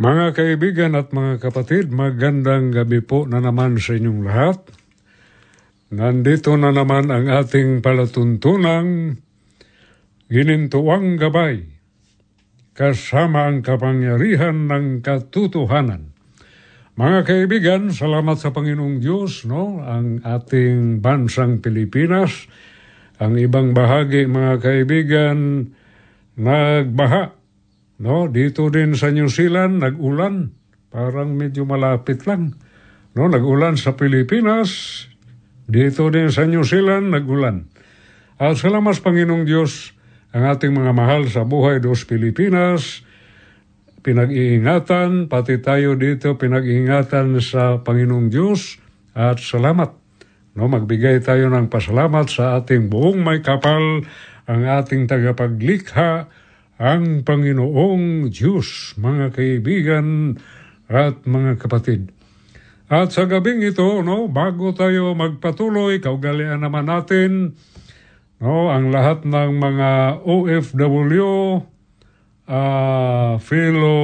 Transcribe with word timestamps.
Mga 0.00 0.32
kaibigan 0.32 0.96
at 0.96 1.12
mga 1.12 1.44
kapatid, 1.44 1.92
magandang 1.92 2.72
gabi 2.72 3.04
po 3.04 3.28
na 3.28 3.36
naman 3.36 3.76
sa 3.76 3.92
inyong 4.00 4.24
lahat. 4.24 4.56
Nandito 5.92 6.56
na 6.56 6.72
naman 6.72 7.12
ang 7.12 7.28
ating 7.28 7.84
palatuntunang 7.84 9.20
ginintuang 10.32 11.20
gabay 11.20 11.68
kasama 12.72 13.52
ang 13.52 13.60
kapangyarihan 13.60 14.72
ng 14.72 15.04
katotohanan. 15.04 16.16
Mga 16.96 17.20
kaibigan, 17.28 17.82
salamat 17.92 18.40
sa 18.40 18.56
Panginoong 18.56 19.04
Diyos, 19.04 19.44
no? 19.44 19.84
Ang 19.84 20.24
ating 20.24 21.04
bansang 21.04 21.60
Pilipinas, 21.60 22.48
ang 23.20 23.36
ibang 23.36 23.76
bahagi, 23.76 24.24
mga 24.24 24.64
kaibigan, 24.64 25.68
nagbaha. 26.40 27.39
No, 28.00 28.32
dito 28.32 28.72
din 28.72 28.96
sa 28.96 29.12
New 29.12 29.28
Zealand, 29.28 29.84
nag-ulan. 29.84 30.56
Parang 30.88 31.36
medyo 31.36 31.68
malapit 31.68 32.24
lang. 32.24 32.56
No, 33.12 33.28
nag-ulan 33.28 33.76
sa 33.76 33.92
Pilipinas, 33.92 35.04
dito 35.68 36.08
din 36.08 36.32
sa 36.32 36.48
New 36.48 36.64
Zealand, 36.64 37.12
nag-ulan. 37.12 37.68
At 38.40 38.56
salamat 38.56 38.96
sa 38.96 39.04
Panginoong 39.04 39.44
Diyos, 39.44 39.92
ang 40.32 40.48
ating 40.48 40.72
mga 40.72 40.96
mahal 40.96 41.28
sa 41.28 41.44
buhay 41.44 41.76
dos 41.84 42.08
Pilipinas, 42.08 43.04
pinag-iingatan, 44.00 45.28
pati 45.28 45.60
tayo 45.60 45.92
dito 45.92 46.40
pinag-iingatan 46.40 47.36
sa 47.44 47.84
Panginoong 47.84 48.32
Diyos 48.32 48.80
at 49.12 49.36
salamat. 49.44 49.92
No, 50.56 50.72
magbigay 50.72 51.20
tayo 51.20 51.52
ng 51.52 51.68
pasalamat 51.68 52.32
sa 52.32 52.64
ating 52.64 52.88
buong 52.88 53.20
may 53.20 53.44
kapal, 53.44 54.02
ang 54.48 54.62
ating 54.64 55.04
tagapaglikha, 55.04 56.32
ang 56.80 57.28
Panginoong 57.28 58.32
Diyos, 58.32 58.96
mga 58.96 59.36
kaibigan 59.36 60.40
at 60.88 61.28
mga 61.28 61.60
kapatid. 61.60 62.08
At 62.88 63.12
sa 63.12 63.28
gabing 63.28 63.60
ito, 63.60 64.00
no, 64.00 64.32
bago 64.32 64.72
tayo 64.72 65.12
magpatuloy, 65.12 66.00
kaugalian 66.00 66.64
naman 66.64 66.88
natin, 66.88 67.54
no, 68.40 68.72
ang 68.72 68.88
lahat 68.88 69.28
ng 69.28 69.60
mga 69.60 69.90
OFW, 70.24 71.22
uh, 72.48 73.36
fellow 73.38 74.00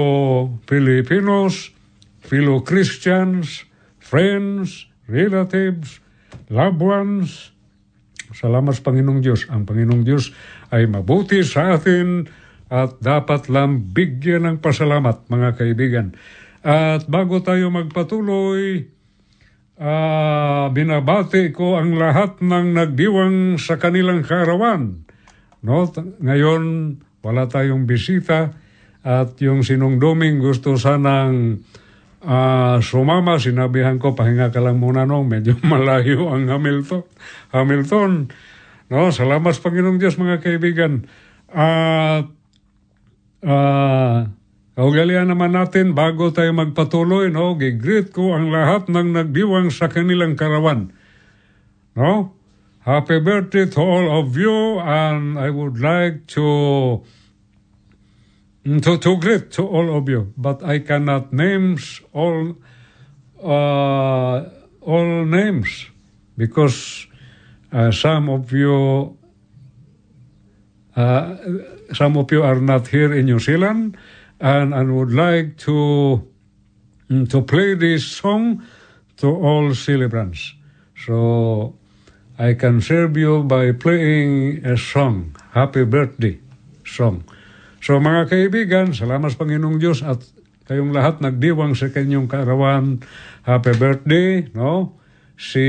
Filipinos, 0.68 1.72
fellow 2.20 2.60
Christians, 2.60 3.64
friends, 3.96 4.84
relatives, 5.08 6.04
loved 6.52 6.84
ones. 6.84 7.56
Salamat 8.36 8.76
sa 8.76 8.84
Panginoong 8.84 9.24
Diyos. 9.24 9.48
Ang 9.48 9.64
Panginoong 9.64 10.04
Diyos 10.04 10.28
ay 10.68 10.84
mabuti 10.84 11.40
sa 11.40 11.80
atin 11.80 12.28
at 12.66 12.98
dapat 12.98 13.46
lang 13.46 13.94
bigyan 13.94 14.46
ng 14.46 14.56
pasalamat, 14.58 15.30
mga 15.30 15.50
kaibigan. 15.54 16.06
At 16.66 17.06
bago 17.06 17.38
tayo 17.38 17.70
magpatuloy, 17.70 18.90
ah, 19.78 20.66
binabati 20.74 21.54
ko 21.54 21.78
ang 21.78 21.94
lahat 21.94 22.42
ng 22.42 22.74
nagdiwang 22.74 23.62
sa 23.62 23.78
kanilang 23.78 24.26
kaarawan. 24.26 25.06
No? 25.62 25.86
Ngayon, 26.18 26.62
wala 27.22 27.46
tayong 27.46 27.86
bisita 27.86 28.54
at 29.06 29.38
yung 29.38 29.62
sinungduming 29.62 30.42
gusto 30.42 30.74
sanang 30.74 31.62
ah, 32.26 32.82
sumama, 32.82 33.38
sinabihan 33.38 34.02
ko, 34.02 34.18
pahinga 34.18 34.50
ka 34.50 34.58
lang 34.58 34.82
muna 34.82 35.06
no, 35.06 35.22
medyo 35.22 35.54
malayo 35.70 36.34
ang 36.34 36.50
Hamilton. 36.50 37.06
Hamilton. 37.54 38.34
No, 38.90 39.10
salamat 39.14 39.54
sa 39.54 39.62
Panginoong 39.66 40.02
Diyos 40.02 40.18
mga 40.18 40.42
kaibigan. 40.42 41.06
At 41.50 42.35
Ah, 43.44 44.32
kaugalian 44.72 45.28
naman 45.28 45.52
natin 45.52 45.92
bago 45.92 46.32
tayo 46.32 46.56
magpatuloy, 46.56 47.28
no, 47.28 47.56
gigreet 47.56 48.12
ko 48.12 48.32
ang 48.32 48.48
lahat 48.48 48.88
ng 48.88 49.12
nagdiwang 49.12 49.68
sa 49.68 49.92
kanilang 49.92 50.36
karawan. 50.36 50.92
No? 51.96 52.32
Happy 52.86 53.18
birthday 53.18 53.66
to 53.66 53.80
all 53.82 54.06
of 54.22 54.38
you 54.38 54.78
and 54.78 55.36
I 55.36 55.50
would 55.50 55.82
like 55.82 56.30
to 56.38 57.02
to, 58.66 58.98
to 58.98 59.16
greet 59.18 59.50
to 59.58 59.66
all 59.66 59.96
of 59.96 60.08
you, 60.08 60.32
but 60.36 60.62
I 60.62 60.78
cannot 60.78 61.32
names 61.32 62.00
all 62.12 62.54
uh, 63.42 64.36
all 64.80 65.24
names 65.26 65.86
because 66.38 67.06
uh, 67.72 67.90
some 67.90 68.28
of 68.28 68.52
you 68.52 69.18
uh, 70.94 71.36
some 71.92 72.16
of 72.16 72.32
you 72.32 72.42
are 72.42 72.58
not 72.58 72.88
here 72.88 73.12
in 73.12 73.26
New 73.26 73.38
Zealand, 73.38 73.96
and 74.40 74.74
I 74.74 74.82
would 74.82 75.12
like 75.12 75.56
to 75.68 76.22
mm, 77.10 77.28
to 77.30 77.42
play 77.42 77.74
this 77.74 78.06
song 78.06 78.62
to 79.22 79.28
all 79.28 79.74
celebrants. 79.74 80.54
So 80.96 81.76
I 82.38 82.54
can 82.54 82.80
serve 82.80 83.16
you 83.16 83.44
by 83.44 83.72
playing 83.72 84.64
a 84.64 84.76
song, 84.76 85.36
Happy 85.52 85.84
Birthday 85.84 86.40
song. 86.86 87.26
So 87.82 88.02
mga 88.02 88.30
kaibigan, 88.30 88.98
salamat 88.98 89.30
sa 89.30 89.46
Panginoong 89.46 89.78
Diyos 89.78 90.02
at 90.02 90.18
kayong 90.66 90.90
lahat 90.90 91.22
nagdiwang 91.22 91.78
sa 91.78 91.90
kanyang 91.90 92.26
kaarawan. 92.26 92.98
Happy 93.46 93.78
birthday, 93.78 94.50
no? 94.58 94.98
Si 95.38 95.62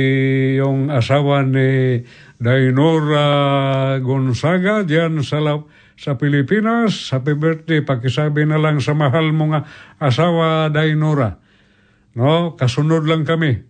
yung 0.57 0.89
asawa 0.89 1.45
ni 1.45 2.01
Dainora 2.41 3.99
Gonzaga 4.01 4.81
diyan 4.81 5.21
sa 5.21 5.43
sa 5.97 6.15
Pilipinas. 6.15 7.09
Happy 7.09 7.33
birthday. 7.33 7.81
Pakisabi 7.81 8.45
na 8.45 8.61
lang 8.61 8.77
sa 8.77 8.93
mahal 8.93 9.33
mong 9.33 9.65
asawa, 9.97 10.69
Dainora. 10.69 11.41
No, 12.13 12.53
kasunod 12.53 13.09
lang 13.09 13.25
kami. 13.25 13.65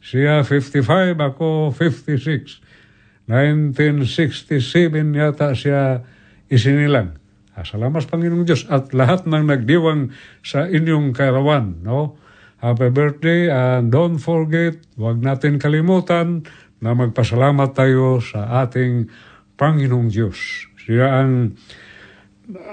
Siya 0.00 0.40
55, 0.42 1.20
ako 1.20 1.76
56. 1.76 2.64
1967 3.28 4.50
yata 5.14 5.54
siya 5.54 6.02
isinilang. 6.50 7.20
Ah, 7.54 7.62
salamat 7.62 8.08
Panginoong 8.08 8.48
Diyos 8.48 8.64
at 8.72 8.96
lahat 8.96 9.28
ng 9.28 9.44
nagdiwang 9.44 10.10
sa 10.40 10.66
inyong 10.66 11.12
karawan. 11.12 11.84
No? 11.84 12.16
Happy 12.58 12.88
birthday 12.88 13.52
and 13.52 13.92
don't 13.92 14.18
forget, 14.20 14.80
huwag 14.96 15.20
natin 15.20 15.60
kalimutan 15.60 16.44
na 16.80 16.96
magpasalamat 16.96 17.72
tayo 17.76 18.20
sa 18.24 18.64
ating 18.64 19.12
Panginoong 19.60 20.08
Diyos. 20.08 20.69
Siya 20.90 21.22
ang 21.22 21.54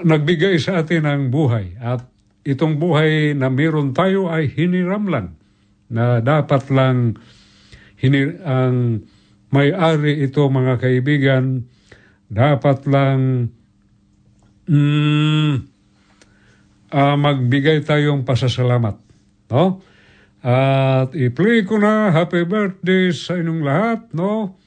nagbigay 0.02 0.58
sa 0.58 0.82
atin 0.82 1.06
ng 1.06 1.22
buhay. 1.30 1.78
At 1.78 2.02
itong 2.42 2.82
buhay 2.82 3.38
na 3.38 3.46
meron 3.46 3.94
tayo 3.94 4.26
ay 4.26 4.50
hiniram 4.50 5.06
lang 5.06 5.38
na 5.86 6.18
dapat 6.18 6.66
lang 6.74 7.14
hinir 7.94 8.42
ang 8.42 9.06
may-ari 9.54 10.20
ito 10.26 10.44
mga 10.50 10.82
kaibigan 10.82 11.64
dapat 12.28 12.84
lang 12.84 13.48
mm, 14.68 15.52
uh, 16.92 17.16
magbigay 17.16 17.80
tayong 17.86 18.28
pasasalamat 18.28 19.00
no? 19.48 19.80
At 20.38 21.16
i-play 21.18 21.66
ko 21.66 21.80
na 21.80 22.14
happy 22.14 22.44
birthday 22.44 23.10
sa 23.10 23.40
inyong 23.40 23.62
lahat 23.64 24.00
no? 24.12 24.60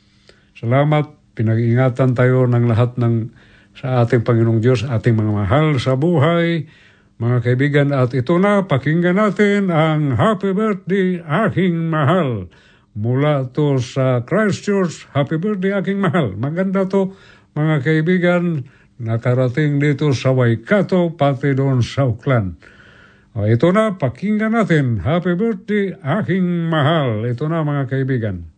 Salamat 0.58 1.21
pinag-ingatan 1.34 2.16
tayo 2.18 2.48
ng 2.48 2.66
lahat 2.68 3.00
ng 3.00 3.32
sa 3.72 4.04
ating 4.04 4.28
Panginoong 4.28 4.60
Diyos 4.60 4.84
ating 4.84 5.16
mga 5.16 5.32
mahal 5.32 5.80
sa 5.80 5.96
buhay 5.96 6.68
mga 7.22 7.38
kaibigan, 7.46 7.88
at 7.94 8.18
ito 8.18 8.42
na, 8.42 8.66
pakinggan 8.66 9.22
natin 9.22 9.70
ang 9.70 10.18
Happy 10.18 10.58
Birthday 10.58 11.22
Aking 11.22 11.94
Mahal. 11.94 12.50
Mula 12.98 13.46
to 13.54 13.78
sa 13.78 14.26
Christchurch, 14.26 15.06
Happy 15.14 15.38
Birthday 15.38 15.70
Aking 15.70 16.02
Mahal. 16.02 16.34
Maganda 16.34 16.90
to, 16.90 17.14
mga 17.54 17.86
kaibigan, 17.86 18.66
nakarating 18.98 19.78
dito 19.78 20.10
sa 20.18 20.34
Waikato, 20.34 21.14
pati 21.14 21.54
doon 21.54 21.86
sa 21.86 22.10
Auckland. 22.10 22.58
Ito 23.38 23.70
na, 23.70 24.02
pakinggan 24.02 24.58
natin. 24.58 25.06
Happy 25.06 25.38
Birthday 25.38 25.94
Aking 26.02 26.74
Mahal. 26.74 27.30
Ito 27.30 27.46
na, 27.46 27.62
mga 27.62 27.86
kaibigan. 27.86 28.51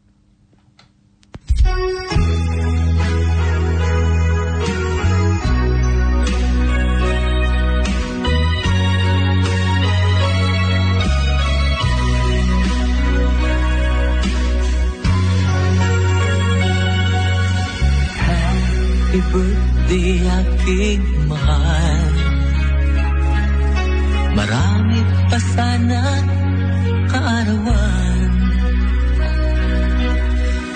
Happy 19.13 19.29
birthday 19.29 20.25
aking 20.25 21.05
mahal. 21.29 22.01
Marami 24.33 25.05
pa 25.29 25.37
sana 25.53 26.01
kaarawan. 27.13 28.29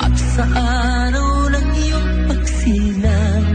At 0.06 0.14
sa 0.38 0.46
araw 0.54 1.50
ng 1.50 1.68
iyong 1.82 2.10
pagsilang 2.30 3.46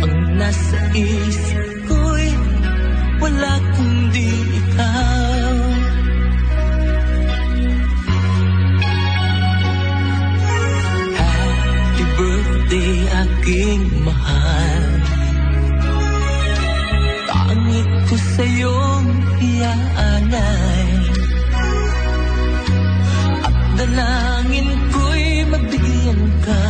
Ang 0.00 0.16
nasa 0.40 0.80
isip 0.96 1.84
ko'y 1.84 2.32
wala 3.20 3.52
kundi 3.76 4.32
ikaw. 4.32 5.56
Happy 11.20 12.04
birthday 12.16 12.96
aking 13.12 13.95
Ko 18.36 18.44
sa'yong 18.44 19.08
iaalay 19.40 20.88
At 23.48 23.56
dalangin 23.80 24.68
ko'y 24.92 25.24
mabigyan 25.48 26.20
ka 26.44 26.64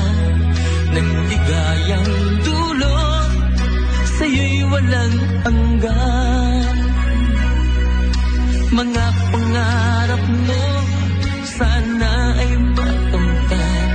Ng 0.95 1.11
ligayang 1.27 2.11
dulot 2.47 3.31
Sa'yo'y 4.15 4.63
walang 4.71 5.17
hanggan. 5.43 6.79
Mga 8.71 9.07
pangarap 9.35 10.23
mo 10.23 10.65
Sana 11.51 12.15
ay 12.47 12.53
makamtan 12.79 13.91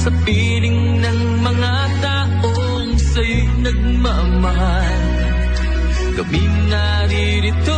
sa 0.00 0.10
piling 0.24 1.04
ng 1.04 1.20
mga 1.44 1.72
taong 2.00 2.96
sa'yo'y 2.96 3.44
nagmamahal. 3.60 4.87
Kami 6.18 6.42
naririto, 6.66 7.77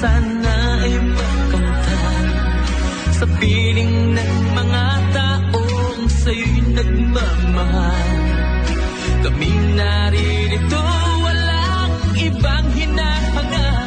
sana 0.00 0.56
ay 0.80 0.96
makamtan. 0.96 2.26
Sa 3.20 3.26
piling 3.36 4.16
ng 4.16 4.34
mga 4.56 4.84
taong 5.12 6.08
sa'yo'y 6.08 6.60
nagmamahal. 6.72 8.12
Kami 9.20 9.50
naririto, 9.76 10.84
walang 11.20 11.92
ibang 12.16 12.66
hinahangad. 12.72 13.79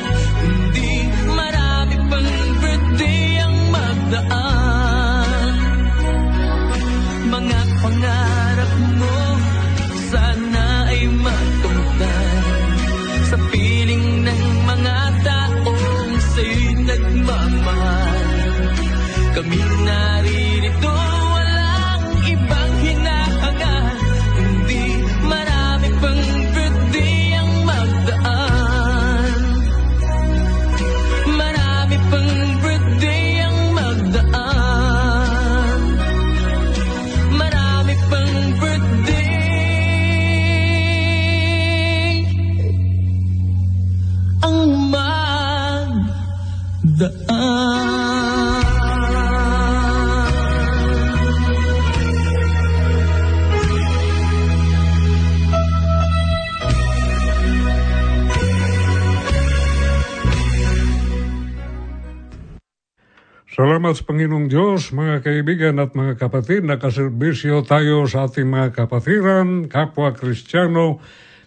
Salamat 63.94 64.10
sa 64.10 64.10
Panginoong 64.10 64.50
Diyos, 64.50 64.90
mga 64.90 65.16
kaibigan 65.22 65.78
at 65.78 65.94
mga 65.94 66.18
kapatid, 66.18 66.66
nakaserbisyo 66.66 67.62
tayo 67.62 68.10
sa 68.10 68.26
ating 68.26 68.50
mga 68.50 68.74
kapatiran, 68.74 69.70
kapwa 69.70 70.10
Kristiyano, 70.18 70.98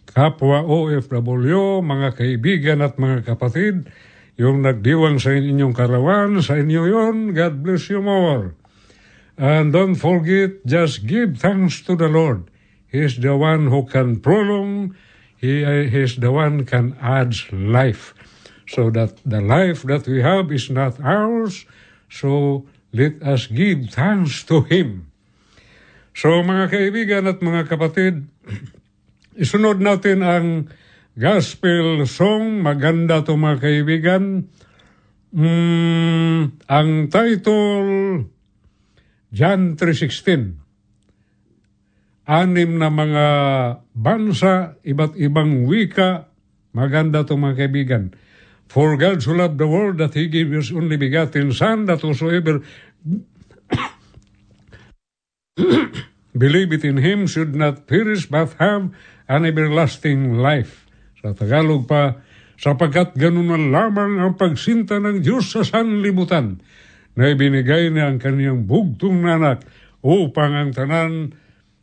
kapwa 0.07 0.63
OFW, 0.63 1.83
mga 1.83 2.09
kaibigan 2.15 2.87
at 2.87 3.03
mga 3.03 3.27
kapatid, 3.27 3.91
yung 4.39 4.63
nagdiwang 4.63 5.19
sa 5.19 5.35
inyong 5.35 5.75
karawan, 5.75 6.39
sa 6.39 6.55
inyo 6.55 6.87
yon, 6.87 7.35
God 7.35 7.67
bless 7.67 7.91
you 7.91 7.99
more. 7.99 8.55
And 9.35 9.75
don't 9.75 9.99
forget, 9.99 10.63
just 10.63 11.03
give 11.03 11.43
thanks 11.43 11.83
to 11.91 11.99
the 11.99 12.07
Lord. 12.07 12.47
He 12.87 13.03
is 13.03 13.19
the 13.19 13.35
one 13.35 13.75
who 13.75 13.91
can 13.91 14.23
prolong, 14.23 14.95
He, 15.35 15.67
is 15.67 16.23
the 16.23 16.31
one 16.31 16.63
can 16.63 16.95
add 17.03 17.35
life. 17.51 18.15
So 18.71 18.95
that 18.95 19.19
the 19.27 19.43
life 19.43 19.83
that 19.91 20.07
we 20.07 20.23
have 20.23 20.55
is 20.55 20.71
not 20.71 21.03
ours, 21.03 21.67
so 22.07 22.65
let 22.95 23.21
us 23.23 23.47
give 23.51 23.93
thanks 23.93 24.43
to 24.47 24.65
Him. 24.67 25.11
So 26.17 26.41
mga 26.41 26.73
kaibigan 26.73 27.29
at 27.29 27.45
mga 27.45 27.69
kapatid, 27.69 28.25
isunod 29.43 29.85
natin 29.85 30.25
ang 30.25 30.47
gospel 31.17 32.05
song. 32.05 32.65
Maganda 32.65 33.25
to 33.25 33.37
mga 33.37 33.59
kaibigan. 33.61 34.49
Mm, 35.37 36.57
ang 36.65 36.91
title, 37.13 38.25
John 39.33 39.77
3.16. 39.77 40.65
Anim 42.27 42.71
na 42.81 42.91
mga 42.91 43.27
bansa, 43.93 44.81
iba't 44.83 45.15
ibang 45.21 45.69
wika. 45.69 46.33
Maganda 46.73 47.25
to 47.25 47.37
mga 47.37 47.67
kaibigan. 47.67 48.17
For 48.67 48.97
God 48.99 49.23
so 49.23 49.33
loved 49.33 49.59
the 49.59 49.67
world 49.71 49.99
that 49.99 50.15
He 50.15 50.29
gave 50.29 50.51
His 50.51 50.73
only 50.73 50.97
begotten 50.97 51.53
Son, 51.53 51.87
that 51.87 52.03
whosoever 52.03 52.61
believe 56.37 56.71
it 56.75 56.85
in 56.85 56.99
Him 56.99 57.27
should 57.27 57.55
not 57.55 57.87
perish 57.87 58.27
but 58.27 58.53
have 58.59 58.91
an 59.27 59.43
everlasting 59.47 60.39
life. 60.39 60.87
Sa 61.23 61.33
Tagalog 61.33 61.89
pa, 61.89 62.21
sapagkat 62.57 63.17
ganun 63.17 63.53
na 63.53 63.59
lamang 63.61 64.17
ang 64.21 64.35
pagsinta 64.35 64.97
ng 64.97 65.21
Diyos 65.21 65.53
sa 65.53 65.63
sanlibutan 65.63 66.61
na 67.17 67.33
ibinigay 67.33 67.93
niya 67.93 68.13
ang 68.13 68.21
kaniyang 68.21 68.65
bugtong 68.65 69.25
nanak 69.25 69.65
upang 70.05 70.53
ang 70.53 70.71
tanan 70.73 71.33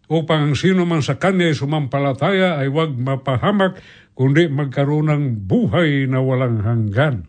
upang 0.09 0.51
ang 0.51 0.55
sino 0.57 0.85
man 0.85 1.01
sa 1.01 1.17
kanya 1.17 1.49
ay 1.49 1.57
sumampalataya 1.57 2.61
ay 2.61 2.69
huwag 2.69 2.93
mapahamak 2.93 3.81
kundi 4.13 4.49
magkaroon 4.49 5.09
ng 5.09 5.23
buhay 5.49 6.05
na 6.09 6.21
walang 6.21 6.61
hanggan. 6.61 7.25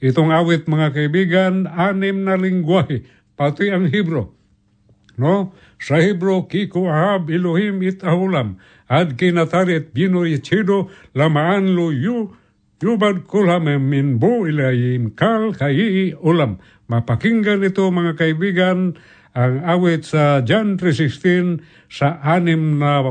Itong 0.00 0.28
awit 0.28 0.68
mga 0.68 0.92
kaibigan, 0.92 1.64
anim 1.64 2.28
na 2.28 2.36
lingwahe, 2.36 3.08
pati 3.36 3.72
ang 3.72 3.88
Hebro. 3.88 4.36
No? 5.16 5.56
Sa 5.80 5.96
Hebro, 5.96 6.44
Kiko 6.44 6.88
Ahab, 6.88 7.32
Elohim 7.32 7.80
it 7.80 8.04
ahulam, 8.04 8.60
ad 8.88 9.16
kinatarit 9.16 9.96
bino 9.96 10.28
ichido, 10.28 10.92
lamaan 11.16 11.72
lo 11.72 11.88
yu, 11.88 12.36
yubad 12.76 13.24
kulam 13.24 13.64
min 13.64 14.20
bo 14.20 14.44
ilayim 14.44 15.16
kal 15.16 15.56
kayi 15.56 16.12
ulam. 16.20 16.60
Mapakinggan 16.92 17.64
ito 17.64 17.88
mga 17.88 18.20
kaibigan, 18.20 19.00
ang 19.36 19.60
awit 19.68 20.08
sa 20.08 20.40
John 20.44 20.80
3.16 20.80 21.60
sa 21.92 22.20
anim 22.24 22.80
na 22.80 23.04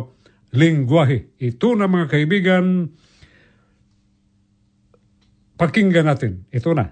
lingwahe. 0.50 1.30
Ito 1.38 1.78
na 1.78 1.86
mga 1.86 2.08
kaibigan, 2.10 2.94
pakinggan 5.58 6.08
natin. 6.08 6.44
Ito 6.52 6.72
na. 6.76 6.92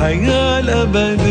الحياة 0.00 0.58
الأبدية 0.60 1.29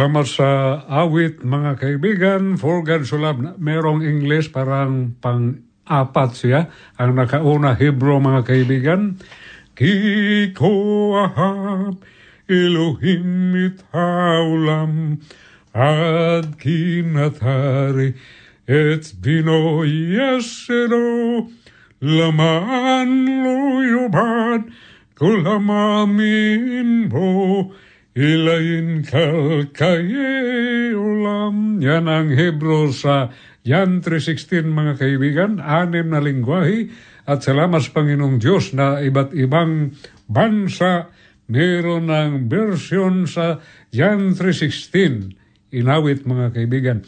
Salamat 0.00 0.32
sa 0.32 0.80
awit 0.88 1.44
mga 1.44 1.76
kaibigan. 1.76 2.56
For 2.56 2.80
God 2.80 3.04
so 3.04 3.20
loved, 3.20 3.60
merong 3.60 4.00
English 4.00 4.48
parang 4.48 5.12
pang-apat 5.20 6.30
siya. 6.32 6.72
Ang 6.96 7.20
nakauna 7.20 7.76
Hebrew 7.76 8.16
mga 8.16 8.48
kaibigan. 8.48 9.20
Ki 9.76 10.56
koahab 10.56 12.00
Elohim 12.48 13.52
it 13.60 13.84
haolam 13.92 15.20
ad 15.76 16.56
kinatari 16.56 18.16
et 18.64 19.04
bino 19.20 19.84
yesero 19.84 21.44
laman 22.00 23.10
lo 23.44 23.84
yubad 23.84 24.64
kulamamin 25.12 26.88
bo 27.12 27.68
ilayin 28.14 29.06
kal 29.06 29.70
kaye 29.70 30.90
ulam. 30.94 31.78
Yan 31.78 32.10
ang 32.10 32.34
Hebrew 32.34 32.90
sa 32.90 33.30
Jan 33.62 34.00
3.16 34.00 34.66
mga 34.66 34.94
kaibigan, 34.96 35.60
anim 35.60 36.10
na 36.10 36.18
lingwahe 36.18 36.88
at 37.28 37.44
salamat 37.44 37.78
sa 37.84 37.92
Panginoong 37.92 38.40
Diyos 38.40 38.72
na 38.72 38.98
iba't 38.98 39.36
ibang 39.36 39.94
bansa 40.26 41.12
meron 41.50 42.08
ng 42.08 42.48
version 42.48 43.28
sa 43.28 43.60
Jan 43.92 44.32
3.16 44.32 45.74
inawit 45.76 46.24
mga 46.26 46.56
kaibigan. 46.56 46.98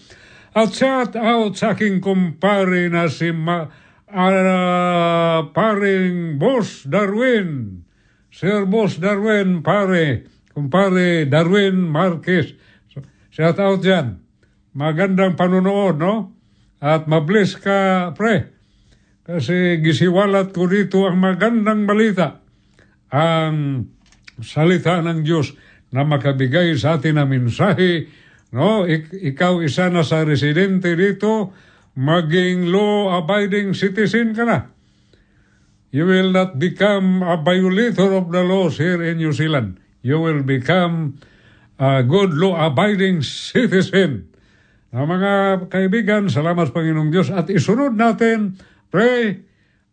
At 0.53 0.77
shout 0.77 1.17
out 1.17 1.57
sa 1.57 1.73
aking 1.73 2.05
kumpare 2.05 2.93
na 2.93 3.09
si 3.09 3.33
Ma, 3.33 3.65
ah, 4.13 5.49
paring 5.49 6.37
Boss 6.37 6.85
Darwin. 6.85 7.81
Sir 8.29 8.69
Boss 8.69 9.01
Darwin, 9.01 9.65
pare, 9.65 10.29
kumpare 10.53 11.27
Darwin 11.27 11.81
Marquez. 11.81 12.55
Shout 13.33 13.59
out 13.59 13.81
dyan. 13.81 14.21
Magandang 14.73 15.37
panunood, 15.37 15.97
no? 15.97 16.37
At 16.81 17.09
mabless 17.09 17.57
ka, 17.57 18.13
pre. 18.13 18.53
Kasi 19.23 19.79
gisiwalat 19.81 20.53
ko 20.53 20.69
dito 20.69 21.09
ang 21.09 21.21
magandang 21.21 21.89
balita. 21.89 22.43
Ang 23.13 23.89
salita 24.41 25.01
ng 25.01 25.23
Diyos 25.23 25.55
na 25.93 26.03
makabigay 26.03 26.73
sa 26.75 26.97
atin 26.97 27.21
ng 27.21 27.29
mensahe. 27.29 28.09
No? 28.51 28.89
Ik- 28.89 29.13
ikaw 29.13 29.61
isa 29.61 29.93
na 29.93 30.03
sa 30.03 30.25
residente 30.25 30.97
dito, 30.97 31.53
maging 31.97 32.73
law-abiding 32.73 33.77
citizen 33.77 34.33
ka 34.33 34.45
na. 34.49 34.59
You 35.93 36.09
will 36.09 36.33
not 36.33 36.57
become 36.57 37.21
a 37.21 37.37
violator 37.37 38.17
of 38.17 38.33
the 38.33 38.41
laws 38.41 38.81
here 38.81 39.05
in 39.05 39.21
New 39.21 39.37
Zealand. 39.37 39.77
You 40.03 40.19
will 40.23 40.43
become 40.43 41.23
a 41.79 42.03
good 42.03 42.35
law-abiding 42.35 43.23
citizen. 43.23 44.35
Na 44.93 45.09
mga 45.09 45.65
kaibigan, 45.73 46.29
salamat 46.29 46.69
sa 46.69 46.77
Panginoong 46.77 47.09
Diyos 47.09 47.33
at 47.33 47.49
isunod 47.49 47.97
natin, 47.97 48.61
pray, 48.93 49.41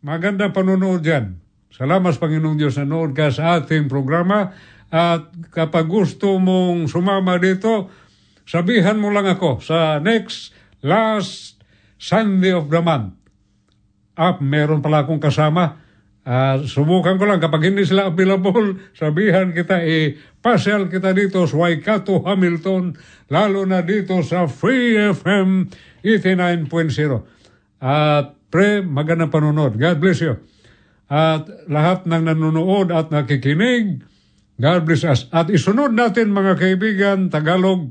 maganda 0.03 0.51
panunood 0.51 1.05
dyan. 1.05 1.39
Salamat 1.71 2.17
sa 2.17 2.27
Panginoong 2.27 2.59
Diyos 2.59 2.75
na 2.75 2.89
nood 2.89 3.15
ka 3.15 3.31
sa 3.31 3.61
ating 3.61 3.87
programa 3.87 4.51
at 4.91 5.31
kapag 5.53 5.87
gusto 5.87 6.35
mong 6.35 6.91
sumama 6.91 7.39
dito, 7.39 7.87
sabihan 8.43 8.99
mo 8.99 9.13
lang 9.13 9.29
ako 9.29 9.63
sa 9.63 10.03
next, 10.03 10.51
last 10.83 11.61
Sunday 11.95 12.51
of 12.51 12.67
the 12.67 12.81
month 12.83 13.19
up, 14.19 14.43
meron 14.43 14.83
pala 14.83 15.07
akong 15.07 15.23
kasama. 15.23 15.79
Ah, 16.29 16.61
subukan 16.61 17.17
ko 17.17 17.25
lang, 17.25 17.41
kapag 17.41 17.73
hindi 17.73 17.89
sila 17.89 18.13
available, 18.13 18.77
sabihan 18.93 19.49
kita, 19.49 19.81
eh, 19.81 20.13
pasyal 20.45 20.85
kita 20.85 21.09
dito 21.17 21.41
sa 21.49 21.57
Waikato, 21.57 22.21
Hamilton, 22.21 22.93
lalo 23.33 23.65
na 23.65 23.81
dito 23.81 24.21
sa 24.21 24.45
Free 24.45 24.93
FM 25.09 25.73
89.0. 26.05 27.25
At 27.81 28.37
pre, 28.53 28.85
magandang 28.85 29.33
panunod. 29.33 29.73
God 29.81 29.97
bless 29.97 30.21
you. 30.21 30.37
At 31.09 31.49
lahat 31.65 32.05
ng 32.05 32.21
nanonood 32.29 32.93
at 32.93 33.09
nakikinig, 33.09 34.05
God 34.61 34.85
bless 34.85 35.01
us. 35.09 35.25
At 35.33 35.49
isunod 35.49 35.97
natin 35.97 36.29
mga 36.29 36.61
kaibigan, 36.61 37.33
Tagalog, 37.33 37.89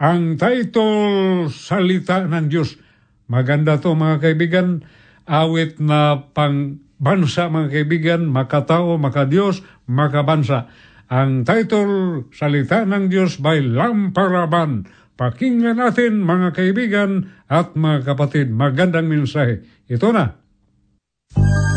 ang 0.00 0.40
title 0.40 1.52
Salita 1.52 2.24
ng 2.24 2.48
Diyos. 2.48 2.80
Maganda 3.28 3.76
to 3.76 3.92
mga 3.92 4.24
kaibigan, 4.24 4.88
awit 5.28 5.76
na 5.84 6.32
pang 6.32 6.83
bansa 7.04 7.52
mga 7.52 7.68
kaibigan, 7.68 8.24
makatao, 8.24 8.96
makadiyos, 8.96 9.60
makabansa. 9.84 10.72
Ang 11.12 11.44
title, 11.44 12.24
Salita 12.32 12.88
ng 12.88 13.12
Diyos 13.12 13.36
by 13.36 13.60
Lamparaban. 13.60 14.88
Pakinggan 15.14 15.78
natin 15.78 16.24
mga 16.24 16.56
kaibigan 16.56 17.28
at 17.46 17.76
mga 17.76 18.08
kapatid. 18.08 18.48
Magandang 18.48 19.06
mensahe. 19.06 19.62
Ito 19.84 20.10
na. 20.10 20.40
Kay 21.36 21.73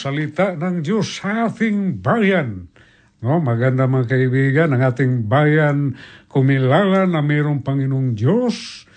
salita 0.00 0.56
ng 0.56 0.80
Diyos 0.80 1.20
sa 1.20 1.52
ating 1.52 2.00
bayan. 2.00 2.72
No, 3.20 3.36
maganda 3.36 3.84
mga 3.84 4.16
kaibigan, 4.16 4.72
ang 4.72 4.80
ating 4.80 5.28
bayan 5.28 6.00
kumilala 6.32 7.04
na 7.04 7.20
mayroong 7.20 7.60
Panginoong 7.60 8.16
Diyos 8.16 8.88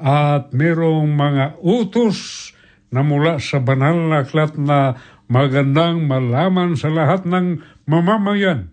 at 0.00 0.56
mayroong 0.56 1.12
mga 1.12 1.60
utos 1.60 2.52
na 2.88 3.04
mula 3.04 3.36
sa 3.36 3.60
banal 3.60 4.08
na 4.08 4.24
aklat 4.24 4.56
na 4.56 4.96
magandang 5.28 6.08
malaman 6.08 6.72
sa 6.72 6.88
lahat 6.88 7.28
ng 7.28 7.60
mamamayan. 7.84 8.72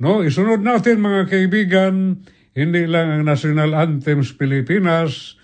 No, 0.00 0.24
isunod 0.24 0.64
natin 0.64 1.04
mga 1.04 1.28
kaibigan, 1.28 2.24
hindi 2.56 2.88
lang 2.88 3.10
ang 3.10 3.22
national 3.28 3.74
anthems 3.76 4.32
Pilipinas, 4.32 5.36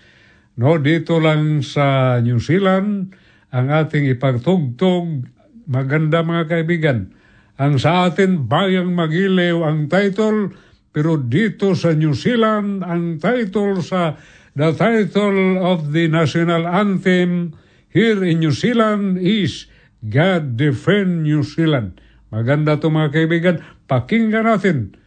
no, 0.57 0.79
dito 0.79 1.19
lang 1.21 1.61
sa 1.61 2.17
New 2.23 2.39
Zealand, 2.39 3.13
ang 3.51 3.67
ating 3.69 4.07
ipagtugtog, 4.09 5.34
maganda 5.65 6.25
mga 6.25 6.45
kaibigan. 6.49 7.13
Ang 7.55 7.79
sa 7.79 8.07
atin, 8.09 8.45
Bayang 8.51 8.91
Magilew 8.91 9.63
ang 9.63 9.87
title, 9.87 10.51
pero 10.91 11.15
dito 11.19 11.75
sa 11.75 11.95
New 11.95 12.15
Zealand, 12.15 12.83
ang 12.83 13.19
title 13.19 13.79
sa, 13.79 14.19
the 14.55 14.71
title 14.75 15.59
of 15.59 15.91
the 15.91 16.07
national 16.07 16.67
anthem 16.67 17.55
here 17.91 18.19
in 18.23 18.43
New 18.43 18.51
Zealand 18.51 19.19
is 19.19 19.67
God 20.03 20.59
Defend 20.59 21.23
New 21.23 21.43
Zealand. 21.47 21.99
Maganda 22.31 22.75
to 22.75 22.91
mga 22.91 23.09
kaibigan. 23.15 23.55
Pakinggan 23.87 24.47
natin 24.47 24.99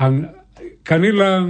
ang 0.00 0.34
kanilang 0.82 1.48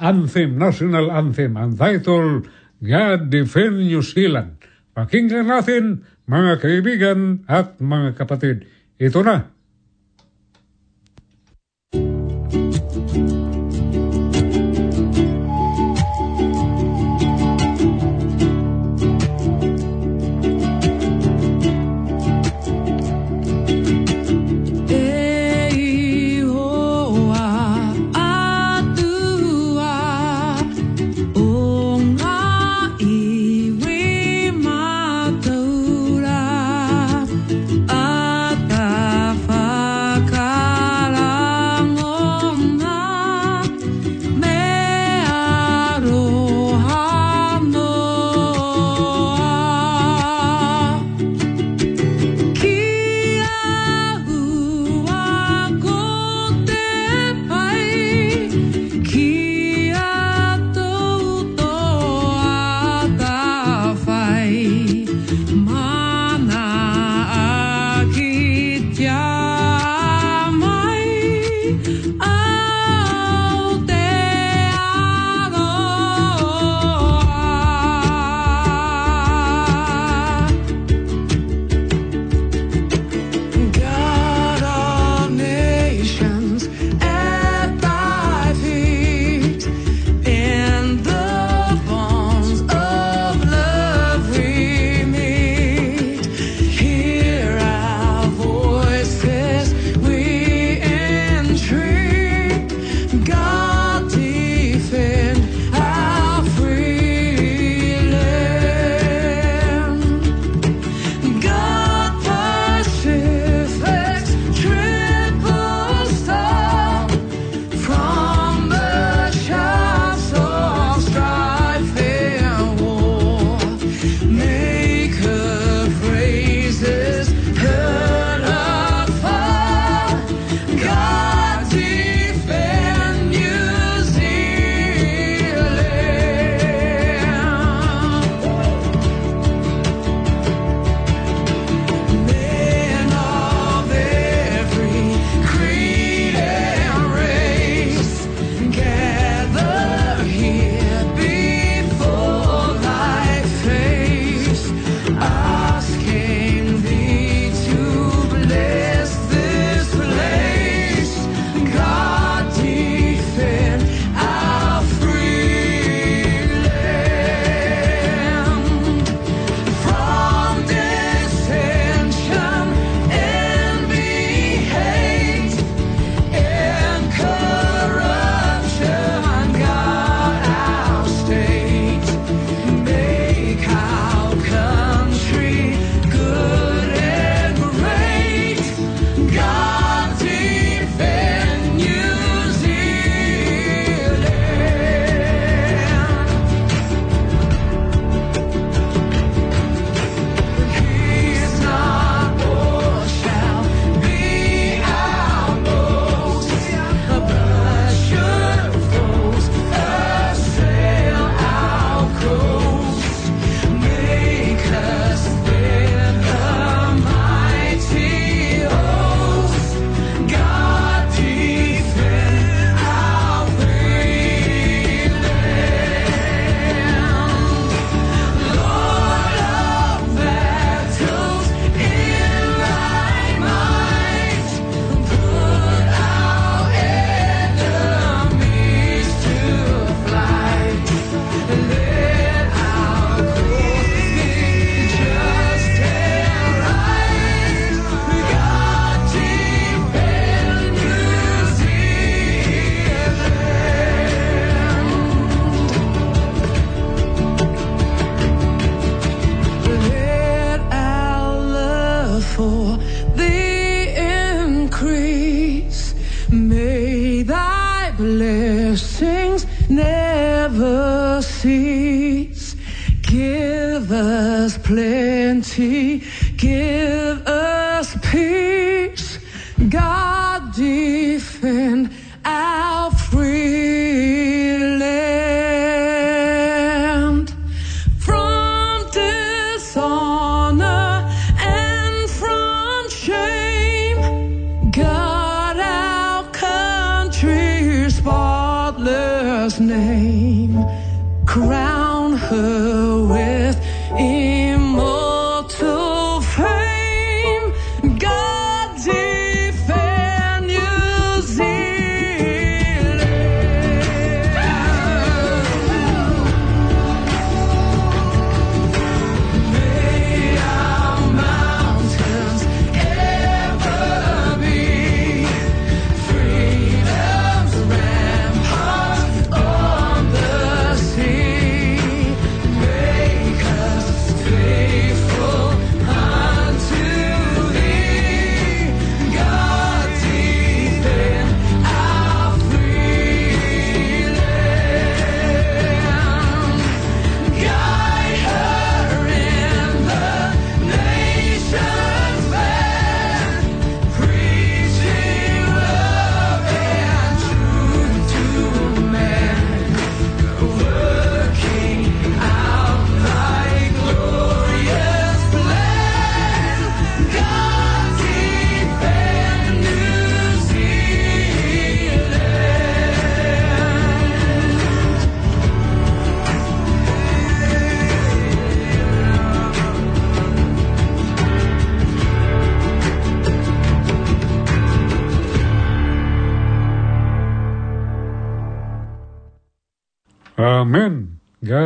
anthem, 0.00 0.58
national 0.58 1.14
anthem, 1.14 1.54
ang 1.54 1.78
title 1.78 2.42
God 2.82 3.30
Defend 3.30 3.86
New 3.86 4.02
Zealand. 4.02 4.58
Pakinggan 4.94 5.46
natin 5.46 6.06
mga 6.24 6.60
kaibigan 6.60 7.44
at 7.46 7.78
mga 7.80 8.16
kapatid. 8.18 8.66
Ito 8.98 9.20
na. 9.22 9.53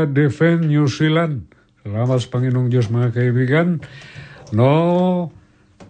Defend 0.06 0.70
New 0.70 0.86
Zealand. 0.86 1.48
Salamat 1.82 2.20
sa 2.20 2.28
Panginoong 2.30 2.68
Diyos 2.70 2.92
mga 2.92 3.16
kaibigan. 3.16 3.80
No, 4.52 4.72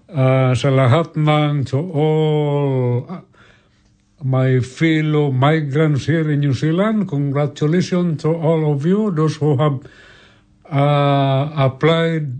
ah, 0.09 0.55
sa 0.55 0.71
lahat 0.71 1.19
ng 1.19 1.67
to 1.69 1.79
all 1.83 3.05
ah, 3.11 3.27
my 4.23 4.63
fellow 4.63 5.35
migrants 5.35 6.07
here 6.07 6.31
in 6.31 6.41
New 6.41 6.55
Zealand, 6.55 7.11
congratulations 7.11 8.23
to 8.23 8.33
all 8.33 8.71
of 8.71 8.87
you, 8.87 9.11
those 9.11 9.37
who 9.43 9.59
have 9.59 9.83
ah, 10.71 11.51
applied 11.59 12.39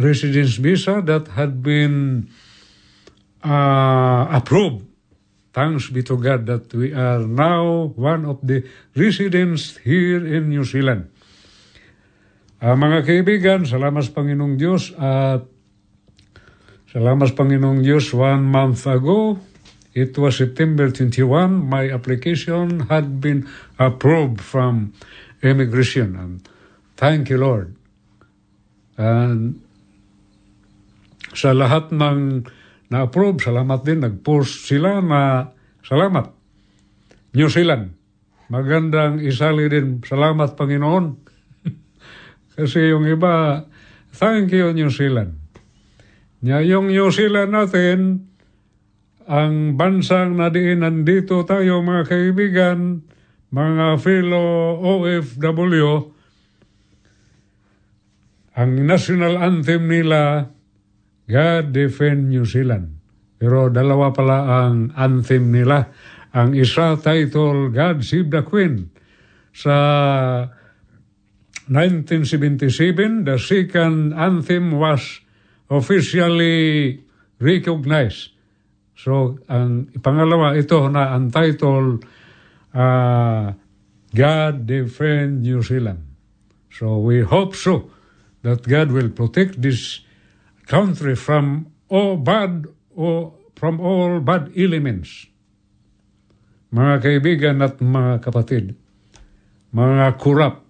residence 0.00 0.56
visa 0.56 1.04
that 1.04 1.28
had 1.36 1.60
been 1.60 2.26
ah, 3.44 4.32
approved. 4.32 4.87
Thanks 5.58 5.90
be 5.90 6.06
to 6.06 6.14
God 6.14 6.46
that 6.46 6.70
we 6.70 6.94
are 6.94 7.18
now 7.26 7.90
one 7.98 8.22
of 8.30 8.38
the 8.46 8.62
residents 8.94 9.74
here 9.82 10.22
in 10.22 10.54
New 10.54 10.62
Zealand. 10.62 11.10
Ah, 12.62 12.78
mga 12.78 13.02
kaibigan, 13.02 13.66
salamat 13.66 14.06
sa 14.06 14.22
Panginoong 14.22 14.54
Diyos 14.54 14.94
at 14.94 15.42
salamat 16.94 17.34
sa 17.34 17.42
Panginoong 17.42 17.82
Diyos 17.82 18.14
one 18.14 18.46
month 18.46 18.86
ago. 18.86 19.42
It 19.98 20.14
was 20.14 20.38
September 20.38 20.94
21. 20.94 21.26
My 21.66 21.90
application 21.90 22.86
had 22.86 23.18
been 23.18 23.50
approved 23.82 24.38
from 24.38 24.94
immigration. 25.42 26.14
And 26.14 26.46
thank 26.94 27.34
you, 27.34 27.42
Lord. 27.42 27.74
And 28.94 29.58
sa 31.34 31.50
lahat 31.50 31.90
ng 31.90 32.46
na-approve, 32.88 33.40
salamat 33.40 33.80
din. 33.84 34.00
Nag-post 34.04 34.68
sila 34.68 35.00
na 35.04 35.52
salamat. 35.84 36.32
New 37.36 37.48
Zealand. 37.52 37.92
Magandang 38.48 39.20
isali 39.20 39.68
din. 39.68 40.00
Salamat, 40.00 40.56
Panginoon. 40.56 41.04
Kasi 42.56 42.88
yung 42.92 43.04
iba, 43.04 43.64
thank 44.16 44.48
you, 44.52 44.72
New 44.72 44.88
Zealand. 44.88 45.36
Nya 46.40 46.64
yung 46.64 46.88
New 46.88 47.12
Zealand 47.12 47.50
natin, 47.52 48.30
ang 49.28 49.76
bansang 49.76 50.40
na 50.40 50.48
diin 50.48 50.80
nandito 50.80 51.44
tayo 51.44 51.84
mga 51.84 52.08
kaibigan, 52.08 53.04
mga 53.52 54.00
fellow 54.00 54.80
OFW, 54.80 56.16
ang 58.56 58.72
national 58.88 59.36
anthem 59.36 59.84
nila, 59.84 60.50
God 61.28 61.76
Defend 61.76 62.32
New 62.32 62.48
Zealand. 62.48 62.96
Pero 63.36 63.68
dalawa 63.68 64.10
pala 64.10 64.66
ang 64.66 64.90
anthem 64.96 65.52
nila. 65.52 65.92
Ang 66.32 66.56
isa 66.56 66.96
title, 66.98 67.68
God 67.70 68.02
Save 68.02 68.32
the 68.32 68.42
Queen. 68.42 68.88
Sa 69.52 69.76
1977, 71.68 73.28
the 73.28 73.36
second 73.36 74.16
anthem 74.16 74.80
was 74.80 75.20
officially 75.68 76.96
recognized. 77.38 78.32
So, 78.98 79.38
ang 79.46 79.92
pangalawa, 80.00 80.58
ito 80.58 80.90
na 80.90 81.14
ang 81.14 81.30
title, 81.30 82.02
uh, 82.74 83.52
God 84.10 84.54
Defend 84.66 85.44
New 85.44 85.62
Zealand. 85.62 86.02
So, 86.72 86.98
we 86.98 87.22
hope 87.22 87.54
so 87.54 87.92
that 88.42 88.66
God 88.66 88.90
will 88.90 89.12
protect 89.12 89.60
this 89.62 90.02
country 90.68 91.16
from 91.16 91.72
all 91.88 92.20
bad 92.20 92.68
or 92.92 93.32
from 93.56 93.80
all 93.80 94.20
bad 94.20 94.52
elements. 94.52 95.26
Mga 96.68 96.94
kaibigan 97.00 97.56
at 97.64 97.80
mga 97.80 98.20
kapatid, 98.20 98.76
mga 99.72 100.20
corrupt, 100.20 100.60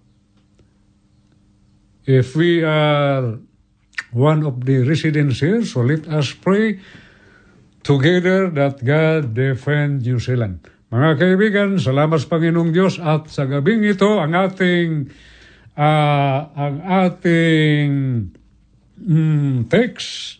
if 2.07 2.33
we 2.39 2.63
are 2.63 3.35
one 4.15 4.41
of 4.47 4.63
the 4.63 4.87
residents 4.87 5.43
here, 5.43 5.61
so 5.67 5.83
let 5.83 6.07
us 6.07 6.31
pray 6.31 6.79
together 7.83 8.47
that 8.49 8.79
God 8.79 9.35
defend 9.35 10.07
New 10.07 10.23
Zealand. 10.23 10.63
Mga 10.89 11.09
kaibigan, 11.21 11.69
salamat 11.77 12.17
sa 12.17 12.31
Panginoong 12.31 12.71
Diyos 12.73 12.97
at 12.97 13.29
sa 13.29 13.45
gabing 13.45 13.85
ito 13.85 14.17
ang 14.17 14.33
ating 14.33 15.11
ah, 15.77 16.49
ang 16.55 16.81
ating 16.81 17.89
mm, 18.99 19.69
text. 19.71 20.39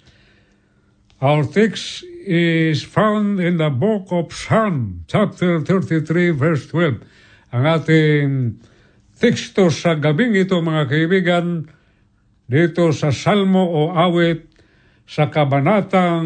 Our 1.19 1.43
text 1.43 2.03
is 2.23 2.83
found 2.83 3.39
in 3.39 3.57
the 3.57 3.71
book 3.71 4.11
of 4.11 4.31
Psalm, 4.31 5.03
chapter 5.07 5.59
33, 5.63 6.31
verse 6.31 6.67
12. 6.71 7.03
Ang 7.51 7.63
ating 7.65 8.27
teksto 9.19 9.67
sa 9.73 9.99
gabing 9.99 10.37
ito, 10.37 10.59
mga 10.63 10.83
kaibigan, 10.87 11.67
dito 12.49 12.89
sa 12.95 13.13
Salmo 13.13 13.61
o 13.61 13.81
awit 13.93 14.49
sa 15.09 15.29
kabanatang 15.29 16.25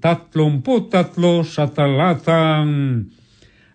33 0.00 0.64
sa 1.44 1.68
talatang 1.68 3.04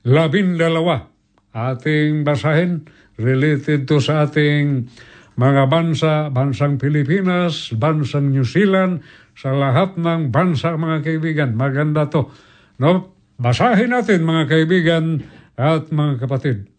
labindalawa. 0.02 1.10
Ating 1.54 2.26
basahin 2.26 2.86
related 3.18 3.90
to 3.90 3.98
sa 3.98 4.30
ating 4.30 4.90
mga 5.38 5.70
bansa, 5.70 6.34
bansang 6.34 6.82
Pilipinas, 6.82 7.70
bansang 7.78 8.34
New 8.34 8.46
Zealand, 8.46 9.06
sa 9.38 9.54
lahat 9.54 9.96
ng 10.02 10.34
bansa 10.34 10.74
mga 10.74 11.06
kaibigan. 11.06 11.54
Maganda 11.54 12.10
to. 12.10 12.34
No? 12.82 13.14
Basahin 13.38 13.94
natin 13.94 14.26
mga 14.26 14.50
kaibigan 14.50 15.22
At 15.58 15.90
mga 15.90 16.22
kapatid, 16.22 16.70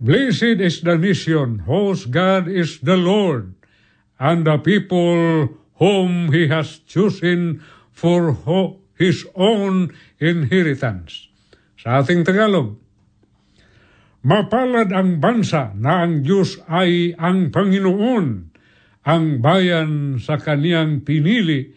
Blessed 0.00 0.64
is 0.64 0.80
the 0.80 0.96
nation 0.96 1.68
whose 1.68 2.08
God 2.08 2.48
is 2.48 2.80
the 2.80 2.96
Lord, 2.96 3.52
and 4.16 4.48
the 4.48 4.56
people 4.56 5.52
whom 5.76 6.32
He 6.32 6.48
has 6.48 6.80
chosen 6.88 7.60
for 7.92 8.32
His 8.96 9.28
own 9.36 9.92
inheritance. 10.16 11.28
Sa 11.76 12.00
ating 12.00 12.24
Tagalog, 12.24 12.80
Mapalad 14.24 14.88
ang 14.88 15.20
bansa 15.20 15.76
na 15.76 16.08
ang 16.08 16.24
Diyos 16.24 16.56
ay 16.64 17.12
ang 17.20 17.52
Panginoon, 17.52 18.26
ang 19.04 19.24
bayan 19.44 20.16
sa 20.16 20.40
kaniyang 20.40 21.04
pinili 21.04 21.76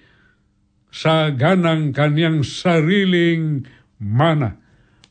sa 0.87 1.35
ganang 1.35 1.91
kaniyang 1.91 2.47
sariling 2.47 3.67
mana. 3.99 4.55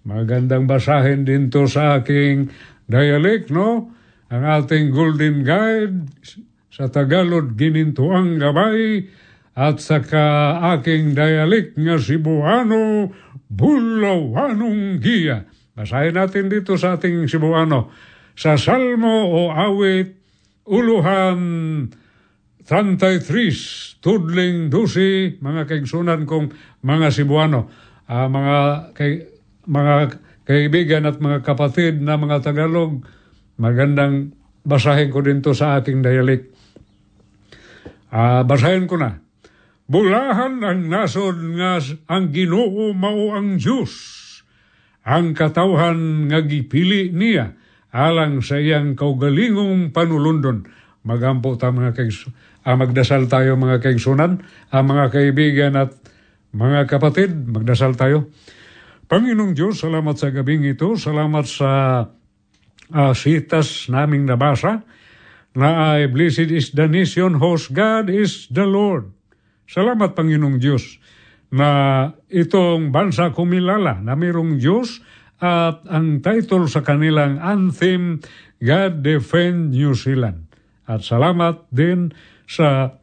Magandang 0.08 0.64
basahin 0.64 1.28
din 1.28 1.52
to 1.52 1.68
sa 1.68 2.00
aking 2.00 2.48
dialect, 2.88 3.52
no? 3.52 3.92
Ang 4.32 4.42
ating 4.42 4.96
Golden 4.96 5.44
Guide 5.44 6.08
sa 6.72 6.88
Tagalog 6.88 7.52
ginintuang 7.52 8.40
gabay 8.40 9.12
at 9.52 9.76
saka 9.84 10.56
aking 10.72 11.12
dialect 11.12 11.76
nga 11.76 12.00
Cebuano, 12.00 13.12
Bulawanong 13.52 15.04
Giya. 15.04 15.44
Basahin 15.76 16.16
natin 16.16 16.48
dito 16.48 16.80
sa 16.80 16.96
ating 16.96 17.28
Cebuano. 17.28 17.92
Sa 18.32 18.56
Salmo 18.56 19.28
o 19.28 19.52
awit, 19.52 20.16
uluhan 20.64 21.38
33, 22.64 24.00
tudling 24.00 24.72
dusi, 24.72 25.36
mga 25.36 25.68
kaigsunan 25.68 26.24
kong 26.24 26.50
mga 26.80 27.12
Cebuano, 27.12 27.68
ah, 28.08 28.24
mga, 28.24 28.56
kay, 28.96 29.28
mga 29.68 29.94
kaibigan 30.48 31.04
at 31.04 31.20
mga 31.20 31.44
kapatid 31.44 32.00
na 32.00 32.16
mga 32.16 32.40
Tagalog, 32.40 33.04
magandang 33.60 34.32
basahin 34.64 35.12
ko 35.12 35.20
din 35.20 35.44
to 35.44 35.52
sa 35.52 35.76
aking 35.76 36.00
dialect. 36.00 36.50
Ah, 38.08 38.42
basahin 38.48 38.88
ko 38.88 38.96
na. 38.96 39.20
Bulahan 39.86 40.66
ang 40.66 40.88
nasod 40.88 41.38
nga 41.60 41.78
ang 42.10 42.34
Ginoo 42.34 42.90
mao 42.96 43.36
ang 43.36 43.60
Diyos. 43.60 44.25
Ang 45.06 45.38
katawhan 45.38 46.26
nga 46.26 46.42
gipili 46.42 47.14
niya 47.14 47.54
alang 47.94 48.42
sa 48.42 48.58
iyang 48.58 48.98
kaugalingong 48.98 49.94
panulundon. 49.94 50.66
Magampo 51.06 51.54
ta 51.54 51.70
mga 51.70 51.94
kaigs 51.94 52.26
ah, 52.66 52.74
magdasal 52.74 53.30
tayo 53.30 53.54
mga 53.54 53.78
kaigsunan, 53.78 54.42
ang 54.74 54.84
mga 54.90 55.14
kaibigan 55.14 55.78
at 55.78 55.94
mga 56.50 56.90
kapatid, 56.90 57.30
magdasal 57.46 57.94
tayo. 57.94 58.34
Panginoong 59.06 59.54
Diyos, 59.54 59.78
salamat 59.78 60.18
sa 60.18 60.34
gabing 60.34 60.66
ito, 60.66 60.98
salamat 60.98 61.46
sa 61.46 61.70
ah, 62.90 63.14
sitas 63.14 63.86
naming 63.86 64.26
nabasa 64.26 64.82
na 65.54 65.94
ay 65.94 66.10
blessed 66.10 66.50
is 66.50 66.74
the 66.74 66.90
nation 66.90 67.38
whose 67.38 67.70
God 67.70 68.10
is 68.10 68.50
the 68.50 68.66
Lord. 68.66 69.14
Salamat 69.70 70.18
Panginoong 70.18 70.58
Diyos 70.58 70.98
na 71.54 71.68
itong 72.26 72.90
bansa 72.90 73.30
kumilala 73.30 74.02
na 74.02 74.18
mayroong 74.18 74.58
Diyos 74.58 74.98
at 75.36 75.84
ang 75.86 76.24
title 76.24 76.66
sa 76.66 76.80
kanilang 76.80 77.36
anthem, 77.38 78.24
God 78.58 79.04
Defend 79.04 79.76
New 79.76 79.92
Zealand. 79.92 80.48
At 80.88 81.04
salamat 81.04 81.68
din 81.68 82.14
sa 82.48 82.96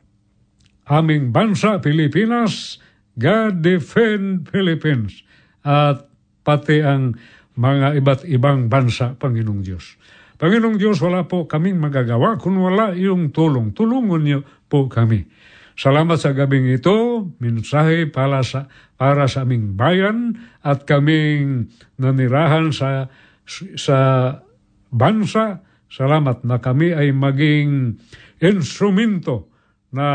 aming 0.90 1.30
bansa, 1.30 1.78
Pilipinas, 1.78 2.82
God 3.16 3.62
Defend 3.62 4.50
Philippines. 4.50 5.22
At 5.62 6.10
pati 6.42 6.82
ang 6.82 7.16
mga 7.54 8.02
iba't 8.02 8.22
ibang 8.26 8.66
bansa, 8.68 9.14
Panginoong 9.14 9.62
Diyos. 9.62 9.96
Panginoong 10.42 10.76
Diyos, 10.82 10.98
wala 11.00 11.30
po 11.30 11.46
kaming 11.46 11.78
magagawa 11.78 12.36
kung 12.42 12.58
wala 12.58 12.98
iyong 12.98 13.30
tulong. 13.30 13.72
Tulungon 13.78 14.24
niyo 14.26 14.40
po 14.66 14.90
kami. 14.90 15.24
Salamat 15.74 16.22
sa 16.22 16.38
gabing 16.38 16.70
ito, 16.70 17.28
mensahe 17.42 18.06
para 18.06 18.46
sa, 18.46 18.70
para 18.94 19.26
sa 19.26 19.42
aming 19.42 19.74
bayan 19.74 20.38
at 20.62 20.86
kaming 20.86 21.74
nanirahan 21.98 22.70
sa, 22.70 23.10
sa 23.74 23.98
bansa. 24.94 25.66
Salamat 25.90 26.46
na 26.46 26.62
kami 26.62 26.94
ay 26.94 27.10
maging 27.10 27.98
instrumento 28.38 29.50
na 29.90 30.08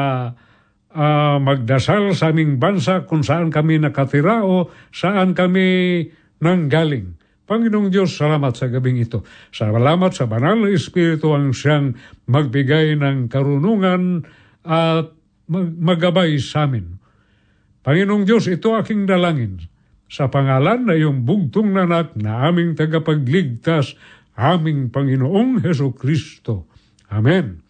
ah, 0.94 1.36
magdasal 1.42 2.14
sa 2.14 2.30
aming 2.30 2.62
bansa 2.62 3.02
kung 3.06 3.26
saan 3.26 3.50
kami 3.50 3.82
nakatira 3.82 4.46
o 4.46 4.70
saan 4.94 5.34
kami 5.34 6.06
nanggaling. 6.38 7.18
Panginoong 7.48 7.88
Diyos, 7.88 8.12
salamat 8.12 8.52
sa 8.54 8.68
gabing 8.68 9.00
ito. 9.00 9.24
Salamat 9.48 10.12
sa 10.12 10.28
banal 10.28 10.60
na 10.60 10.68
Espiritu 10.68 11.32
ang 11.32 11.56
siyang 11.56 11.96
magbigay 12.28 12.92
ng 13.00 13.32
karunungan 13.32 14.28
at 14.68 15.17
magabay 15.52 16.36
sa 16.38 16.68
amin. 16.68 17.00
Panginoong 17.82 18.24
Diyos, 18.28 18.46
ito 18.52 18.76
aking 18.76 19.08
dalangin 19.08 19.64
sa 20.08 20.28
pangalan 20.32 20.88
na 20.88 20.94
iyong 20.96 21.24
bugtong 21.24 21.72
nanak 21.72 22.16
na 22.16 22.48
aming 22.48 22.76
tagapagligtas, 22.76 23.96
aming 24.36 24.88
Panginoong 24.88 25.60
Heso 25.64 25.92
Kristo. 25.92 26.68
Amen. 27.08 27.64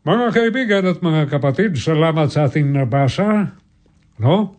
Mga 0.00 0.26
kaibigan 0.32 0.84
at 0.88 1.04
mga 1.04 1.28
kapatid, 1.28 1.76
salamat 1.76 2.32
sa 2.32 2.48
ating 2.48 2.72
nabasa. 2.72 3.56
No? 4.16 4.56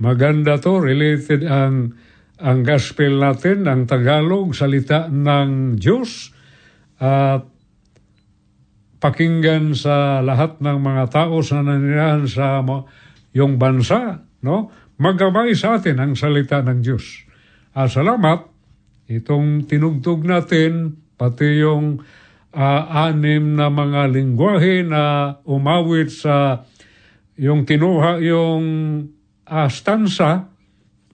Maganda 0.00 0.56
to, 0.56 0.80
related 0.80 1.44
ang 1.44 1.96
ang 2.38 2.62
gospel 2.62 3.18
natin, 3.18 3.66
ang 3.66 3.82
Tagalog, 3.90 4.54
salita 4.54 5.10
ng 5.10 5.74
Diyos. 5.74 6.30
At 7.02 7.50
pakinggan 8.98 9.78
sa 9.78 10.22
lahat 10.22 10.58
ng 10.58 10.78
mga 10.78 11.04
tao 11.10 11.42
sa 11.42 11.62
nanirahan 11.62 12.26
sa 12.26 12.62
yung 13.34 13.58
bansa, 13.58 14.22
no? 14.42 14.70
Magabay 14.98 15.54
sa 15.54 15.78
atin 15.78 16.02
ang 16.02 16.18
salita 16.18 16.58
ng 16.58 16.82
Diyos. 16.82 17.22
At 17.70 17.94
salamat, 17.94 18.50
itong 19.06 19.70
tinugtog 19.70 20.26
natin, 20.26 20.98
pati 21.14 21.62
yung 21.62 22.02
ah, 22.50 23.06
anim 23.06 23.54
na 23.54 23.70
mga 23.70 24.10
lingwahe 24.10 24.82
na 24.82 25.38
umawit 25.46 26.10
sa 26.10 26.66
yung 27.38 27.62
kinuha 27.62 28.18
yung 28.18 28.64
ah, 29.46 29.70
stanza 29.70 30.50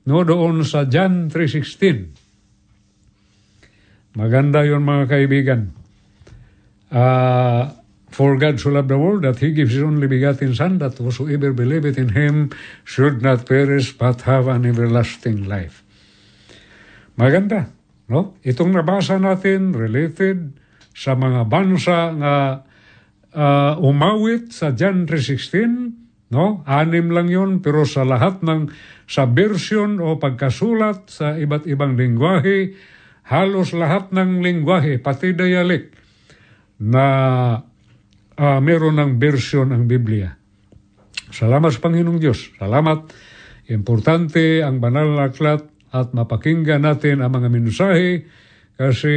no 0.08 0.24
doon 0.24 0.64
sa 0.64 0.88
John 0.88 1.28
3.16. 1.28 4.16
Maganda 4.16 4.64
yon 4.64 4.86
mga 4.86 5.10
kaibigan. 5.10 5.83
Ah, 6.94 7.74
for 8.14 8.38
God 8.38 8.62
so 8.62 8.70
loved 8.70 8.86
the 8.86 8.94
world 8.94 9.26
that 9.26 9.42
He 9.42 9.50
gives 9.50 9.74
His 9.74 9.82
only 9.82 10.06
begotten 10.06 10.54
Son, 10.54 10.78
that 10.78 10.94
whosoever 10.94 11.50
believeth 11.50 11.98
in 11.98 12.14
Him 12.14 12.54
should 12.86 13.18
not 13.18 13.50
perish 13.50 13.98
but 13.98 14.22
have 14.30 14.46
an 14.46 14.62
everlasting 14.62 15.50
life. 15.50 15.82
Maganda, 17.18 17.74
no? 18.06 18.38
Itong 18.46 18.70
nabasa 18.70 19.18
natin 19.18 19.74
related 19.74 20.54
sa 20.94 21.18
mga 21.18 21.50
bansa 21.50 22.14
nga 22.14 22.34
ah, 23.34 23.74
umawit 23.82 24.54
sa 24.54 24.70
John 24.70 25.10
3.16, 25.10 26.30
no? 26.30 26.62
Anim 26.62 27.10
lang 27.10 27.26
yon 27.26 27.58
pero 27.58 27.82
sa 27.82 28.06
lahat 28.06 28.46
ng 28.46 28.70
sa 29.10 29.26
version 29.26 29.98
o 29.98 30.14
pagkasulat 30.22 31.10
sa 31.10 31.34
iba't 31.34 31.66
ibang 31.66 31.98
lingwahe, 31.98 32.78
halos 33.26 33.74
lahat 33.74 34.14
ng 34.14 34.38
lingwahe, 34.46 35.02
pati 35.02 35.34
dialect, 35.34 36.03
na 36.82 37.06
ah, 38.34 38.58
meron 38.58 38.98
ng 38.98 39.12
version 39.20 39.70
ang 39.70 39.86
Biblia. 39.86 40.34
Salamat 41.34 41.70
sa 41.74 41.82
Panginoong 41.82 42.20
Diyos. 42.22 42.54
Salamat. 42.58 43.10
Importante 43.70 44.60
ang 44.60 44.78
banal 44.78 45.18
na 45.18 45.30
aklat 45.30 45.64
at 45.94 46.10
mapakinggan 46.12 46.84
natin 46.84 47.22
ang 47.22 47.32
mga 47.32 47.48
mensahe 47.50 48.26
kasi 48.74 49.14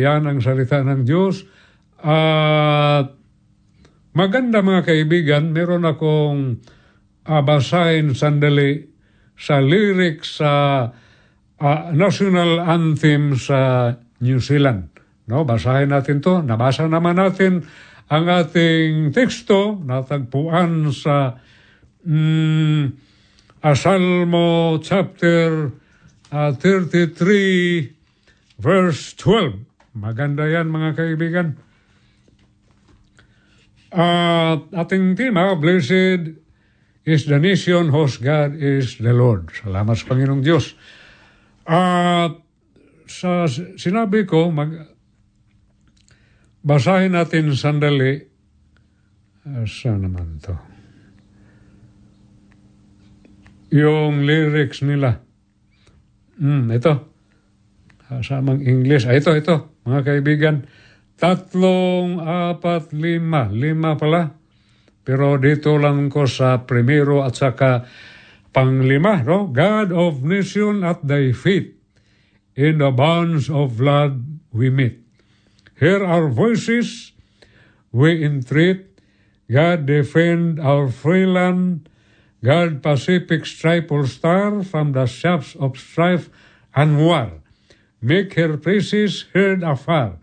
yan 0.00 0.24
ang 0.24 0.40
salita 0.40 0.80
ng 0.80 1.04
Diyos. 1.04 1.44
At 2.00 3.12
maganda 4.16 4.64
mga 4.64 4.82
kaibigan, 4.88 5.52
meron 5.52 5.84
akong 5.84 6.64
ah, 7.28 7.44
basahin 7.44 8.16
sandali 8.16 8.88
sa 9.36 9.60
lyrics 9.60 10.40
sa 10.40 10.52
ah, 11.60 11.82
national 11.92 12.60
anthem 12.64 13.36
sa 13.36 13.92
New 14.24 14.40
Zealand. 14.40 14.93
No, 15.24 15.48
basahin 15.48 15.88
natin 15.88 16.20
to. 16.20 16.44
Nabasa 16.44 16.84
naman 16.84 17.16
natin 17.16 17.64
ang 18.12 18.28
ating 18.28 19.16
teksto 19.16 19.80
natagpuan 19.80 20.92
sa 20.92 21.40
mm, 22.04 22.82
ah, 23.64 23.76
Salmo 23.76 24.76
chapter 24.84 25.72
ah, 26.28 26.52
33 26.52 28.60
verse 28.60 29.16
12. 29.16 29.96
Maganda 29.96 30.44
yan 30.44 30.68
mga 30.68 30.90
kaibigan. 30.92 31.56
At 33.94 34.74
ating 34.74 35.14
tema, 35.14 35.54
Blessed 35.54 36.34
is 37.06 37.30
the 37.30 37.38
nation 37.38 37.94
whose 37.94 38.18
God 38.18 38.58
is 38.58 38.98
the 38.98 39.14
Lord. 39.14 39.54
Salamat 39.54 39.94
sa 39.94 40.10
Panginoong 40.10 40.42
Diyos. 40.42 40.74
At 41.64 42.34
sa 43.06 43.46
sinabi 43.78 44.26
ko, 44.26 44.50
mag, 44.50 44.93
basahin 46.64 47.12
natin 47.12 47.52
sandali. 47.52 48.24
Uh, 49.44 49.68
saan 49.68 50.08
naman 50.08 50.40
to? 50.40 50.56
Yung 53.76 54.24
lyrics 54.24 54.80
nila. 54.80 55.20
Hmm, 56.40 56.72
ito. 56.72 57.12
Kasamang 58.08 58.64
English. 58.64 59.04
Ah, 59.04 59.14
ito, 59.14 59.36
ito, 59.36 59.78
mga 59.84 60.00
kaibigan. 60.02 60.56
Tatlong, 61.14 62.18
apat, 62.24 62.96
lima. 62.96 63.52
Lima 63.52 63.94
pala. 63.94 64.32
Pero 65.04 65.36
dito 65.36 65.76
lang 65.76 66.08
ko 66.08 66.24
sa 66.24 66.64
primero 66.64 67.20
at 67.20 67.36
saka 67.36 67.84
panglima, 68.56 69.20
no? 69.20 69.52
God 69.52 69.92
of 69.92 70.24
nation 70.24 70.80
at 70.80 71.04
thy 71.04 71.36
feet. 71.36 71.76
In 72.56 72.80
the 72.80 72.94
bonds 72.94 73.50
of 73.50 73.76
blood 73.76 74.22
we 74.54 74.72
meet. 74.72 75.03
Hear 75.74 76.06
our 76.06 76.30
voices, 76.30 77.12
we 77.90 78.22
entreat. 78.22 78.86
God 79.50 79.86
defend 79.86 80.62
our 80.62 80.88
free 80.88 81.26
land. 81.26 81.90
God 82.44 82.84
Pacific 82.84 83.48
stripe 83.48 83.90
or 83.90 84.06
star 84.06 84.62
from 84.62 84.92
the 84.92 85.08
shafts 85.08 85.56
of 85.56 85.80
strife 85.80 86.28
and 86.76 87.00
war. 87.00 87.40
Make 88.04 88.36
her 88.36 88.60
praises 88.60 89.24
heard 89.32 89.64
afar. 89.64 90.20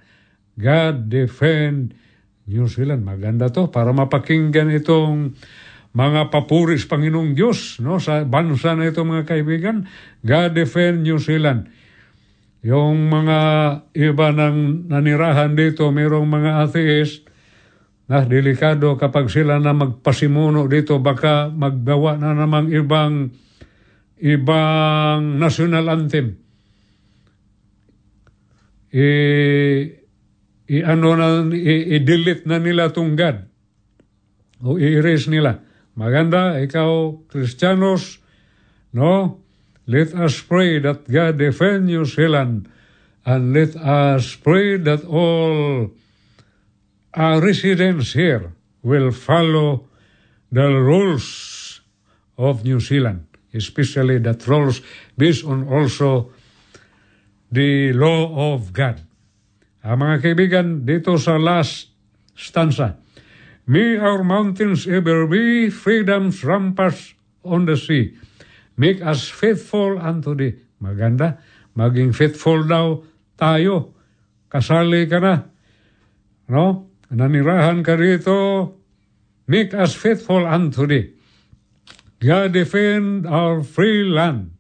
God 0.54 1.10
defend 1.10 1.98
New 2.46 2.70
Zealand. 2.70 3.04
Maganda 3.04 3.50
to 3.50 3.74
para 3.74 3.90
mapakinggan 3.90 4.70
itong 4.70 5.34
mga 5.92 6.32
papuris 6.32 6.88
Panginoong 6.88 7.36
Diyos 7.36 7.82
no, 7.84 8.00
sa 8.00 8.24
bansa 8.24 8.78
na 8.78 8.88
ito 8.88 9.04
mga 9.04 9.28
kaibigan. 9.28 9.90
God 10.24 10.56
defend 10.56 11.04
New 11.04 11.20
Zealand. 11.20 11.68
Yung 12.62 13.10
mga 13.10 13.40
iba 13.98 14.28
ng 14.30 14.86
nanirahan 14.86 15.58
dito, 15.58 15.90
mayroong 15.90 16.30
mga 16.30 16.52
atheist 16.62 17.26
na 18.06 18.22
delikado 18.22 18.94
kapag 19.02 19.34
sila 19.34 19.58
na 19.58 19.74
magpasimuno 19.74 20.70
dito, 20.70 21.02
baka 21.02 21.50
maggawa 21.50 22.22
na 22.22 22.38
namang 22.38 22.70
ibang 22.70 23.34
ibang 24.22 25.42
national 25.42 25.90
anthem. 25.90 26.38
I, 28.94 29.10
i 30.70 30.78
ano 30.86 31.18
na, 31.18 31.42
i, 31.50 31.98
i-delete 31.98 32.46
na 32.46 32.62
nila 32.62 32.94
tong 32.94 33.18
God. 33.18 33.50
O 34.62 34.78
i-erase 34.78 35.34
nila. 35.34 35.66
Maganda, 35.98 36.62
ikaw, 36.62 37.26
Kristiyanos, 37.26 38.22
no? 38.94 39.41
Let 39.92 40.16
us 40.16 40.40
pray 40.40 40.80
that 40.80 41.04
God 41.04 41.36
defend 41.36 41.92
New 41.92 42.08
Zealand 42.08 42.72
and 43.28 43.52
let 43.52 43.76
us 43.76 44.40
pray 44.40 44.80
that 44.80 45.04
all 45.04 45.92
our 47.12 47.44
residents 47.44 48.16
here 48.16 48.56
will 48.80 49.12
follow 49.12 49.92
the 50.48 50.72
rules 50.72 51.84
of 52.40 52.64
New 52.64 52.80
Zealand, 52.80 53.28
especially 53.52 54.24
that 54.24 54.48
rules 54.48 54.80
based 55.20 55.44
on 55.44 55.68
also 55.68 56.32
the 57.52 57.92
law 57.92 58.56
of 58.56 58.72
God. 58.72 59.04
Ah, 59.84 60.00
mga 60.00 60.24
kaibigan, 60.24 60.88
dito 60.88 61.20
sa 61.20 61.36
last 61.36 61.92
stanza, 62.32 62.96
May 63.68 64.00
our 64.00 64.24
mountains 64.24 64.88
ever 64.88 65.28
be 65.28 65.68
freedom's 65.68 66.48
ramparts 66.48 67.12
on 67.44 67.68
the 67.68 67.76
sea. 67.76 68.16
Make 68.78 69.04
us 69.04 69.28
faithful 69.28 70.00
unto 70.00 70.36
thee. 70.36 70.56
Maganda. 70.82 71.40
Maging 71.76 72.12
faithful 72.16 72.68
daw 72.68 73.04
tayo. 73.40 73.96
Kasali 74.52 75.08
ka 75.08 75.20
na. 75.24 75.48
No? 76.52 76.92
Nanirahan 77.12 77.84
ka 77.84 77.96
rito. 77.96 78.76
Make 79.48 79.76
us 79.76 79.96
faithful 79.96 80.48
unto 80.48 80.88
thee. 80.88 81.16
God 82.22 82.54
defend 82.54 83.26
our 83.26 83.66
free 83.66 84.06
land. 84.06 84.54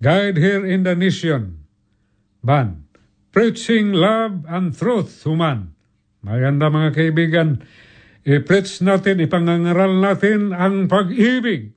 Guide 0.00 0.40
here 0.40 0.64
in 0.64 0.82
the 0.82 0.96
nation. 0.96 1.68
Ban. 2.40 2.88
Preaching 3.30 3.92
love 3.92 4.48
and 4.48 4.72
truth 4.72 5.20
to 5.28 5.36
man. 5.36 5.76
Maganda 6.24 6.72
mga 6.72 6.90
kaibigan. 6.96 7.60
I-preach 8.26 8.82
natin, 8.82 9.22
ipangangaral 9.22 10.02
natin 10.02 10.50
ang 10.50 10.90
pag-ibig 10.90 11.75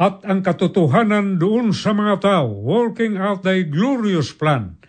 at 0.00 0.24
ang 0.24 0.40
katotohanan 0.40 1.36
doon 1.36 1.76
sa 1.76 1.92
mga 1.92 2.24
tao, 2.24 2.48
working 2.48 3.20
out 3.20 3.44
thy 3.44 3.68
glorious 3.68 4.32
plan. 4.32 4.80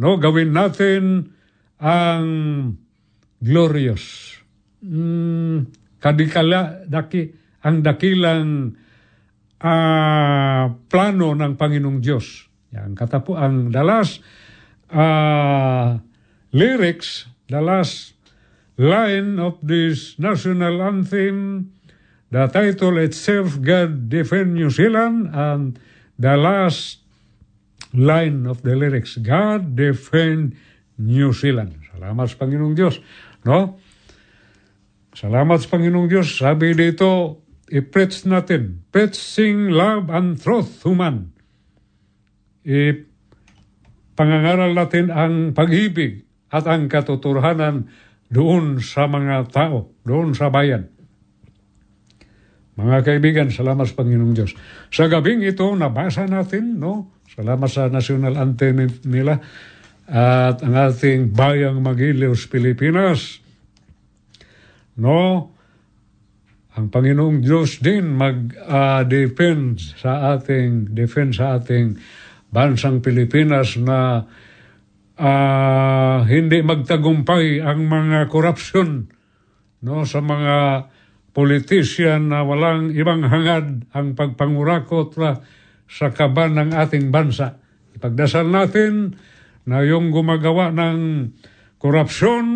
No, 0.00 0.16
gawin 0.16 0.56
natin 0.56 1.28
ang 1.76 2.28
glorious. 3.36 4.32
Mm, 4.80 5.68
kadikala, 6.00 6.88
daki, 6.88 7.36
ang 7.68 7.84
dakilang 7.84 8.72
ah, 9.60 10.72
plano 10.88 11.36
ng 11.36 11.52
Panginoong 11.60 12.00
Diyos. 12.00 12.48
Yan, 12.72 12.96
katapo, 12.96 13.36
ang 13.36 13.68
the 13.68 13.84
last 13.84 14.24
ah, 14.88 16.00
lyrics, 16.56 17.28
the 17.52 17.60
last 17.60 18.16
line 18.80 19.36
of 19.36 19.60
this 19.60 20.16
national 20.16 20.80
anthem, 20.80 21.75
the 22.30 22.46
title 22.50 22.98
itself, 22.98 23.60
God 23.62 24.08
Defend 24.10 24.54
New 24.54 24.70
Zealand, 24.70 25.30
and 25.32 25.78
the 26.18 26.34
last 26.34 27.02
line 27.94 28.46
of 28.46 28.62
the 28.62 28.74
lyrics, 28.74 29.16
God 29.20 29.76
Defend 29.76 30.56
New 30.98 31.30
Zealand. 31.32 31.80
Salamat 31.92 32.26
sa 32.28 32.36
Panginoong 32.40 32.76
Diyos. 32.76 33.00
No? 33.44 33.80
Salamat 35.16 35.64
sa 35.64 35.68
Panginoong 35.76 36.08
Diyos. 36.08 36.28
Sabi 36.28 36.76
dito, 36.76 37.40
i-preach 37.72 38.28
natin. 38.28 38.84
Preaching 38.92 39.72
love 39.72 40.12
and 40.12 40.36
truth 40.36 40.84
human. 40.84 41.32
I 42.66 43.06
pangangaral 44.16 44.72
natin 44.72 45.12
ang 45.12 45.52
pag-ibig 45.52 46.24
at 46.48 46.64
ang 46.64 46.88
katotohanan 46.88 47.92
doon 48.32 48.80
sa 48.80 49.06
mga 49.06 49.52
tao, 49.52 49.92
doon 50.02 50.32
sa 50.32 50.48
bayan. 50.48 50.88
Mga 52.76 53.08
kaibigan, 53.08 53.48
salamat 53.48 53.88
sa 53.88 53.96
Panginoong 53.96 54.34
Diyos. 54.36 54.52
Sa 54.92 55.08
gabing 55.08 55.40
ito, 55.40 55.64
nabasa 55.72 56.28
natin, 56.28 56.76
no? 56.76 57.24
Salamat 57.32 57.68
sa 57.72 57.88
national 57.88 58.36
anthem 58.36 58.84
nila 59.08 59.40
at 60.06 60.62
ang 60.62 60.74
ating 60.76 61.34
bayang 61.34 61.82
Magilios, 61.82 62.46
Pilipinas. 62.46 63.42
No? 64.94 65.50
Ang 66.76 66.92
Panginoong 66.92 67.42
Diyos 67.42 67.82
din 67.82 68.14
mag-defend 68.14 69.80
sa 69.96 70.36
ating 70.36 70.92
defend 70.92 71.34
sa 71.34 71.56
ating 71.58 71.96
bansang 72.52 73.02
Pilipinas 73.02 73.74
na 73.80 74.28
ah, 75.18 76.20
hindi 76.28 76.60
magtagumpay 76.60 77.64
ang 77.64 77.88
mga 77.88 78.28
korupsyon 78.28 79.08
no 79.82 80.04
sa 80.04 80.20
mga 80.20 80.56
politician 81.36 82.32
na 82.32 82.40
walang 82.40 82.96
ibang 82.96 83.20
hangad 83.28 83.84
ang 83.92 84.16
pagpangurakot 84.16 85.12
ra 85.20 85.36
sa 85.84 86.08
kaban 86.08 86.56
ng 86.56 86.72
ating 86.72 87.12
bansa. 87.12 87.60
Ipagdasal 87.92 88.48
natin 88.48 89.20
na 89.68 89.84
yung 89.84 90.08
gumagawa 90.08 90.72
ng 90.72 91.28
korupsyon 91.76 92.46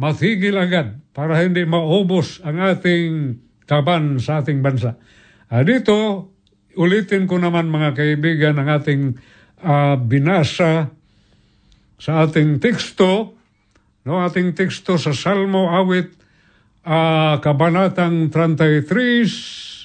matigil 0.00 0.56
agad 0.56 1.04
para 1.12 1.36
hindi 1.44 1.68
maubos 1.68 2.40
ang 2.40 2.64
ating 2.64 3.36
kaban 3.68 4.16
sa 4.24 4.40
ating 4.40 4.64
bansa. 4.64 4.96
Ah, 5.52 5.60
dito, 5.60 6.32
ulitin 6.80 7.28
ko 7.28 7.36
naman 7.36 7.68
mga 7.68 7.92
kaibigan 7.92 8.56
ang 8.56 8.72
ating 8.72 9.20
ah, 9.60 10.00
binasa 10.00 10.88
sa 12.00 12.12
ating 12.24 12.56
teksto, 12.56 13.36
no, 14.08 14.24
ating 14.24 14.56
teksto 14.56 14.96
sa 14.96 15.12
Salmo 15.12 15.68
awit 15.68 16.21
ah, 16.86 17.38
kabanatang 17.38 18.30
33 18.30 19.82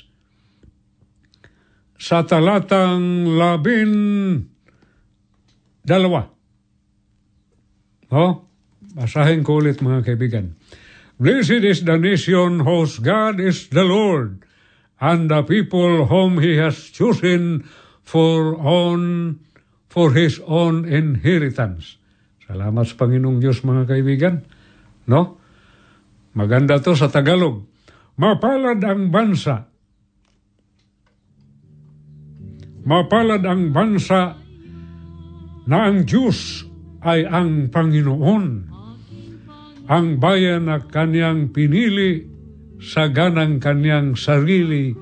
sa 1.97 2.23
talatang 2.23 3.25
labin 3.35 3.91
dalawa. 5.81 6.29
No? 8.13 8.47
Basahin 8.97 9.43
ko 9.43 9.59
ulit 9.61 9.81
mga 9.83 10.05
kaibigan. 10.05 10.55
Blessed 11.17 11.65
is 11.65 11.81
the 11.81 11.97
nation 11.97 12.61
whose 12.61 13.01
God 13.01 13.41
is 13.41 13.73
the 13.73 13.81
Lord, 13.81 14.45
and 15.01 15.29
the 15.29 15.41
people 15.41 16.05
whom 16.05 16.37
he 16.37 16.61
has 16.61 16.93
chosen 16.93 17.65
for 18.05 18.53
own 18.61 19.41
for 19.89 20.13
his 20.13 20.37
own 20.45 20.85
inheritance. 20.85 21.97
Salamat 22.45 22.85
sa 22.85 22.95
Panginoong 23.01 23.41
Diyos 23.41 23.65
mga 23.65 23.89
kaibigan. 23.89 24.45
No? 25.09 25.36
Maganda 26.37 26.77
to 26.77 26.93
sa 26.93 27.09
Tagalog. 27.09 27.65
Mapalad 28.21 28.77
ang 28.85 29.09
bansa. 29.09 29.65
Mapalad 32.85 33.41
ang 33.41 33.73
bansa 33.73 34.37
na 35.65 35.77
ang 35.89 36.05
Diyos 36.05 36.61
ay 37.01 37.25
ang 37.25 37.73
Panginoon. 37.73 38.45
Ang 39.89 40.07
bayan 40.21 40.69
na 40.69 40.77
kanyang 40.85 41.49
pinili 41.49 42.29
sa 42.77 43.09
ganang 43.09 43.57
kanyang 43.57 44.13
sarili, 44.13 44.93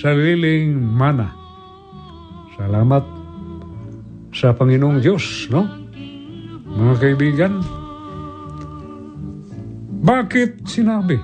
sariling 0.00 0.72
mana. 0.80 1.36
Salamat 2.56 3.04
sa 4.32 4.56
Panginoong 4.56 5.04
Diyos, 5.04 5.52
no? 5.52 5.68
Mga 6.72 6.94
kaibigan, 6.96 7.60
bakit 10.02 10.66
sinabi 10.66 11.16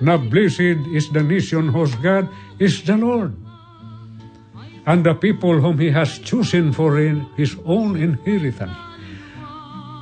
na 0.00 0.16
blessed 0.16 0.88
is 0.96 1.12
the 1.12 1.20
nation 1.20 1.68
whose 1.68 1.92
God 2.00 2.26
is 2.56 2.80
the 2.88 2.96
Lord? 2.96 3.36
and 4.88 5.04
the 5.04 5.14
people 5.14 5.60
whom 5.60 5.76
He 5.78 5.92
has 5.92 6.18
chosen 6.18 6.72
for 6.72 6.96
His 7.36 7.56
own 7.62 7.94
inheritance. 7.94 8.74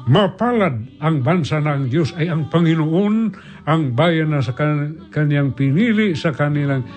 Mapalad 0.08 0.88
ang 1.04 1.20
bansa 1.20 1.60
ng 1.60 1.92
Diyos 1.92 2.16
ay 2.16 2.32
ang 2.32 2.48
Panginoon, 2.48 3.36
ang 3.68 3.92
bayan 3.92 4.32
na 4.32 4.40
sa 4.40 4.56
kan- 4.56 5.12
kanyang 5.12 5.52
pinili 5.52 6.16
sa 6.16 6.32
kanilang 6.32 6.88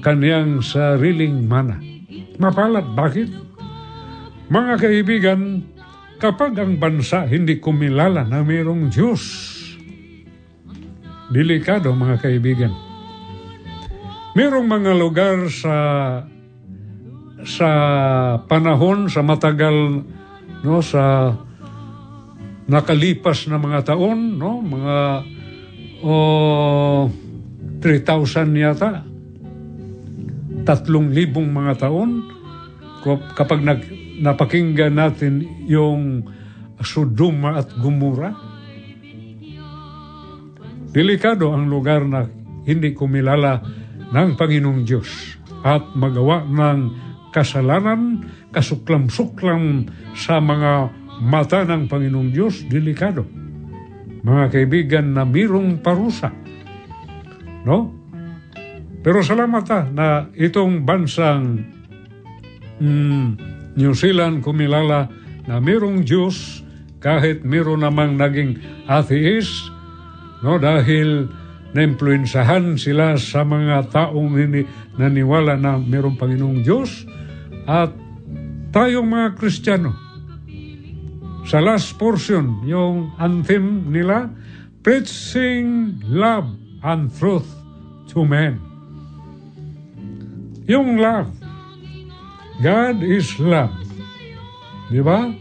kanyang 0.00 0.64
sariling 0.64 1.44
mana. 1.44 1.76
Mapalad, 2.40 2.96
bakit? 2.96 3.28
Mga 4.48 4.74
kaibigan, 4.80 5.40
kapag 6.16 6.56
ang 6.56 6.80
bansa 6.80 7.28
hindi 7.28 7.60
kumilala 7.60 8.24
na 8.24 8.40
mayroong 8.40 8.88
Diyos, 8.88 9.20
delikado 11.30 11.94
mga 11.94 12.18
kaibigan. 12.18 12.74
Merong 14.34 14.66
mga 14.66 14.92
lugar 14.98 15.46
sa 15.50 15.76
sa 17.46 17.70
panahon 18.44 19.08
sa 19.08 19.24
matagal 19.24 20.04
no 20.60 20.84
sa 20.84 21.32
nakalipas 22.68 23.48
na 23.48 23.56
mga 23.56 23.80
taon 23.94 24.36
no 24.36 24.60
mga 24.60 24.96
oh, 26.04 27.08
3,000 27.80 28.60
yata 28.60 29.08
tatlong 30.68 31.08
libong 31.08 31.48
mga 31.48 31.88
taon 31.88 32.28
Kap- 33.00 33.32
kapag 33.32 33.64
nag, 33.64 33.80
napakinggan 34.20 34.92
natin 34.92 35.40
yung 35.64 36.28
Sodoma 36.84 37.56
at 37.64 37.72
Gomora 37.80 38.49
delikado 40.90 41.54
ang 41.54 41.70
lugar 41.70 42.02
na 42.06 42.26
hindi 42.66 42.92
kumilala 42.94 43.62
ng 44.10 44.28
Panginoong 44.34 44.82
Diyos 44.82 45.38
at 45.62 45.94
magawa 45.94 46.44
ng 46.44 46.78
kasalanan, 47.30 48.26
kasuklam-suklam 48.50 49.86
sa 50.18 50.42
mga 50.42 50.90
mata 51.22 51.62
ng 51.62 51.86
Panginoong 51.86 52.30
Diyos, 52.34 52.66
delikado. 52.66 53.22
Mga 54.20 54.44
kaibigan 54.52 55.06
na 55.14 55.22
mirong 55.24 55.80
parusa. 55.80 56.34
No? 57.64 57.94
Pero 59.00 59.24
salamat 59.24 59.64
ha, 59.72 59.80
na 59.88 60.06
itong 60.36 60.84
bansang 60.84 61.64
mm, 62.82 63.28
New 63.80 63.94
Zealand 63.96 64.44
kumilala 64.44 65.08
na 65.48 65.56
mayroong 65.56 66.04
Diyos 66.04 66.60
kahit 67.00 67.40
mayroon 67.40 67.80
namang 67.80 68.20
naging 68.20 68.60
atheist 68.84 69.72
no 70.40 70.56
dahil 70.56 71.28
naimpluensahan 71.70 72.74
sila 72.74 73.14
sa 73.20 73.46
mga 73.46 73.90
taong 73.94 74.34
hindi 74.34 74.66
naniwala 74.98 75.54
na 75.54 75.78
mayroong 75.78 76.18
Panginoong 76.18 76.60
Diyos 76.66 77.06
at 77.70 77.94
tayong 78.74 79.06
mga 79.06 79.28
Kristiyano. 79.38 79.94
Sa 81.46 81.62
last 81.62 81.94
portion 81.98 82.62
yung 82.66 83.14
anthem 83.18 83.90
nila 83.90 84.30
preaching 84.82 85.98
love 86.06 86.50
and 86.82 87.10
truth 87.14 87.46
to 88.10 88.26
men. 88.26 88.58
Yung 90.66 90.98
love 90.98 91.30
God 92.60 93.00
is 93.00 93.40
love. 93.40 93.72
Di 94.92 95.00
ba? 95.00 95.32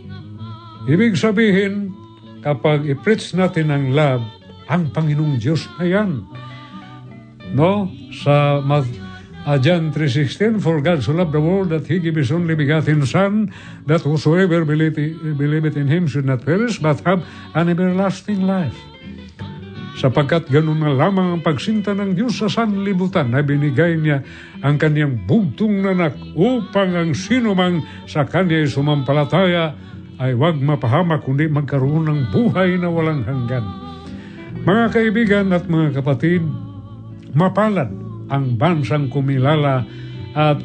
Ibig 0.88 1.20
sabihin 1.20 1.92
kapag 2.40 2.88
i-preach 2.88 3.36
natin 3.36 3.76
ang 3.76 3.92
love 3.92 4.24
ang 4.70 4.94
Panginoong 4.94 5.42
Diyos 5.42 5.66
na 5.82 5.86
yan. 5.90 6.30
No? 7.58 7.90
Sa 8.14 8.62
uh, 8.62 9.58
John 9.58 9.90
3.16, 9.90 10.62
For 10.62 10.78
God 10.86 11.02
so 11.02 11.18
loved 11.18 11.34
the 11.34 11.42
world 11.42 11.74
that 11.74 11.90
He 11.90 11.98
gave 11.98 12.16
His 12.16 12.30
only 12.30 12.54
begotten 12.54 13.02
Son, 13.10 13.50
that 13.90 14.06
whosoever 14.06 14.62
believeth, 14.62 15.76
in 15.76 15.90
Him 15.90 16.06
should 16.06 16.30
not 16.30 16.46
perish, 16.46 16.78
but 16.78 17.02
have 17.02 17.26
an 17.58 17.74
everlasting 17.74 18.46
life. 18.46 18.78
Sapagkat 20.00 20.48
ganun 20.48 20.80
na 20.80 20.96
lamang 20.96 21.36
ang 21.36 21.42
pagsinta 21.44 21.92
ng 21.92 22.16
Diyos 22.16 22.40
sa 22.40 22.48
sanlibutan 22.48 23.36
na 23.36 23.44
binigay 23.44 24.00
niya 24.00 24.24
ang 24.64 24.80
kanyang 24.80 25.28
bugtong 25.28 25.84
nanak 25.84 26.16
upang 26.40 26.96
ang 26.96 27.12
sino 27.12 27.52
mang 27.52 27.84
sa 28.08 28.24
kanya 28.24 28.64
ay 28.64 28.72
sumampalataya 28.72 29.76
ay 30.24 30.40
huwag 30.40 30.56
mapahamak 30.56 31.28
kundi 31.28 31.52
magkaroon 31.52 32.08
ng 32.08 32.20
buhay 32.32 32.80
na 32.80 32.88
walang 32.88 33.28
hanggan. 33.28 33.89
Mga 34.60 34.86
kaibigan 34.92 35.46
at 35.56 35.72
mga 35.72 36.04
kapatid, 36.04 36.44
mapalad 37.32 37.92
ang 38.28 38.60
bansang 38.60 39.08
kumilala 39.08 39.88
at 40.36 40.60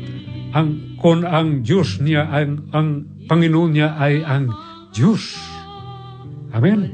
ang 0.54 0.98
kung 0.98 1.22
ang 1.22 1.60
Diyos 1.60 2.00
niya 2.00 2.26
ang, 2.26 2.70
ang 2.72 2.88
Panginoon 3.28 3.70
niya 3.72 3.96
ay 3.96 4.20
ang 4.24 4.52
Diyos. 4.90 5.36
Amen. 6.54 6.90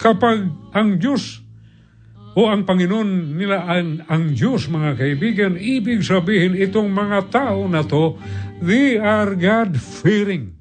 Kapag 0.00 0.48
ang 0.72 0.96
Diyos 0.96 1.44
o 2.38 2.48
ang 2.48 2.64
Panginoon 2.64 3.36
nila 3.36 3.66
ang, 3.66 4.06
ang 4.06 4.32
Diyos, 4.32 4.70
mga 4.70 4.96
kaibigan, 4.96 5.58
ibig 5.58 6.00
sabihin 6.06 6.56
itong 6.56 6.88
mga 6.88 7.28
tao 7.28 7.66
na 7.66 7.82
to, 7.84 8.16
they 8.62 8.96
are 8.96 9.34
God-fearing. 9.34 10.54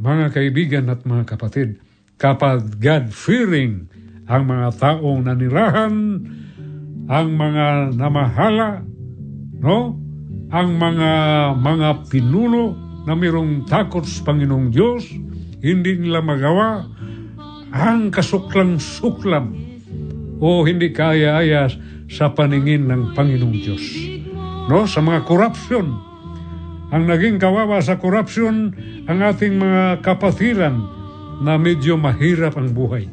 Mga 0.00 0.26
kaibigan 0.32 0.84
at 0.90 1.04
mga 1.06 1.24
kapatid, 1.36 1.78
kapag 2.20 2.76
God-fearing 2.76 3.88
ang 4.28 4.44
mga 4.44 4.68
taong 4.76 5.24
nanirahan, 5.24 5.94
ang 7.08 7.28
mga 7.34 7.96
namahala, 7.96 8.84
no? 9.56 9.96
Ang 10.52 10.68
mga 10.76 11.10
mga 11.56 11.88
pinuno 12.12 12.76
na 13.08 13.16
mayroong 13.16 13.64
takot 13.64 14.04
sa 14.04 14.28
Panginoong 14.28 14.68
Diyos, 14.68 15.08
hindi 15.64 15.96
nila 15.96 16.20
magawa 16.20 16.84
ang 17.72 18.12
kasuklang-suklam 18.12 19.46
o 20.42 20.66
hindi 20.68 20.92
kaya-aya 20.92 21.72
sa 22.10 22.34
paningin 22.34 22.90
ng 22.90 23.02
Panginoong 23.14 23.58
Diyos. 23.62 23.84
No? 24.66 24.84
Sa 24.90 25.00
mga 25.00 25.22
korupsyon, 25.22 25.86
ang 26.90 27.06
naging 27.06 27.38
kawawa 27.38 27.78
sa 27.78 27.96
korupsyon 27.96 28.74
ang 29.06 29.18
ating 29.22 29.54
mga 29.54 30.02
kapatiran 30.02 30.99
na 31.40 31.56
medyo 31.56 31.96
mahirap 31.96 32.60
ang 32.60 32.70
buhay. 32.76 33.08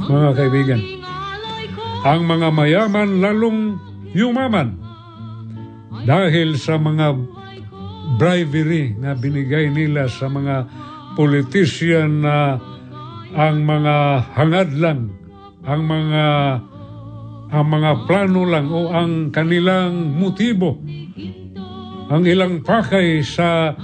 Mga 0.00 0.30
kaibigan, 0.32 0.80
ang 2.00 2.24
mga 2.24 2.48
mayaman 2.48 3.20
lalong 3.20 3.76
yumaman. 4.16 4.80
Dahil 6.08 6.56
sa 6.56 6.80
mga 6.80 7.12
bribery 8.16 8.96
na 8.96 9.12
binigay 9.12 9.68
nila 9.68 10.08
sa 10.08 10.32
mga 10.32 10.64
politician 11.12 12.24
na 12.24 12.56
ang 13.36 13.68
mga 13.68 14.24
hangad 14.32 14.72
lang, 14.80 15.12
ang 15.68 15.84
mga 15.84 16.24
ang 17.50 17.66
mga 17.66 17.90
plano 18.06 18.46
lang 18.46 18.70
o 18.72 18.88
ang 18.94 19.28
kanilang 19.34 20.16
motibo. 20.16 20.80
Ang 22.10 22.22
ilang 22.26 22.64
pakay 22.64 23.20
sa 23.22 23.74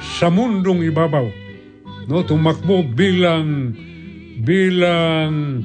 sa 0.00 0.28
mundong 0.32 0.86
ibabaw 0.86 1.39
no 2.10 2.26
tumakbo 2.26 2.82
bilang 2.82 3.70
bilang 4.42 5.62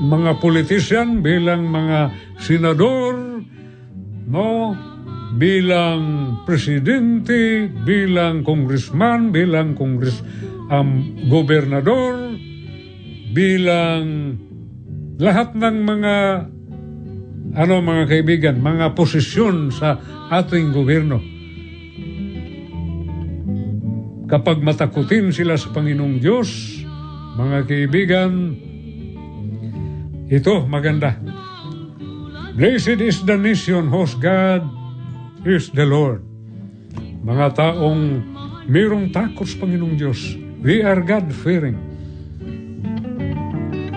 mga 0.00 0.40
politician 0.40 1.20
bilang 1.20 1.68
mga 1.68 2.08
senador 2.40 3.44
no 4.26 4.72
bilang 5.36 6.02
presidente 6.48 7.68
bilang 7.84 8.40
congressman 8.42 9.28
bilang 9.28 9.76
kongres 9.76 10.24
um, 10.72 11.20
gobernador 11.28 12.32
bilang 13.30 14.34
lahat 15.20 15.52
ng 15.52 15.76
mga 15.84 16.14
ano 17.50 17.82
mga 17.82 18.04
kaibigan, 18.06 18.62
mga 18.62 18.94
posisyon 18.94 19.74
sa 19.74 19.98
ating 20.30 20.70
gobyerno. 20.70 21.18
Kapag 24.30 24.62
matakutin 24.62 25.34
sila 25.34 25.58
sa 25.58 25.74
Panginoong 25.74 26.22
Diyos, 26.22 26.78
mga 27.34 27.66
kaibigan, 27.66 28.54
ito 30.30 30.54
maganda. 30.70 31.18
Blessed 32.54 33.02
is 33.02 33.26
the 33.26 33.34
nation 33.34 33.90
whose 33.90 34.14
God 34.14 34.62
is 35.42 35.74
the 35.74 35.82
Lord. 35.82 36.22
Mga 37.26 37.58
taong 37.58 38.02
mayroong 38.70 39.10
takot 39.10 39.50
sa 39.50 39.66
Panginoong 39.66 39.98
Diyos. 39.98 40.38
We 40.62 40.86
are 40.86 41.02
God-fearing. 41.02 41.74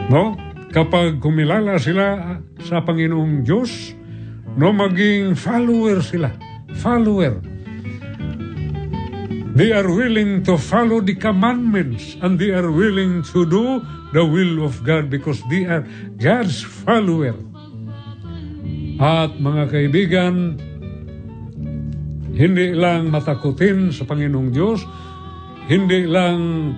No? 0.09 0.33
Kapag 0.73 1.21
kumilala 1.21 1.77
sila 1.77 2.41
sa 2.57 2.81
Panginoong 2.81 3.45
Diyos, 3.45 3.93
no 4.57 4.73
maging 4.73 5.37
follower 5.37 6.01
sila. 6.01 6.33
Follower. 6.81 7.52
They 9.53 9.69
are 9.69 9.85
willing 9.85 10.41
to 10.49 10.57
follow 10.57 10.97
the 10.97 11.13
commandments 11.13 12.17
and 12.25 12.41
they 12.41 12.49
are 12.49 12.73
willing 12.73 13.21
to 13.37 13.45
do 13.45 13.85
the 14.09 14.25
will 14.25 14.65
of 14.65 14.81
God 14.81 15.13
because 15.13 15.45
they 15.45 15.69
are 15.69 15.85
God's 16.17 16.65
follower. 16.65 17.37
At 18.97 19.37
mga 19.37 19.63
kaibigan, 19.69 20.57
hindi 22.33 22.73
lang 22.73 23.13
matakutin 23.13 23.93
sa 23.93 24.09
Panginoong 24.09 24.49
Diyos, 24.49 24.81
hindi 25.69 26.09
lang 26.09 26.73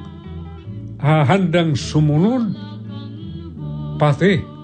ah, 1.00 1.24
handang 1.24 1.80
sumunod, 1.80 2.52
pati 3.96 4.56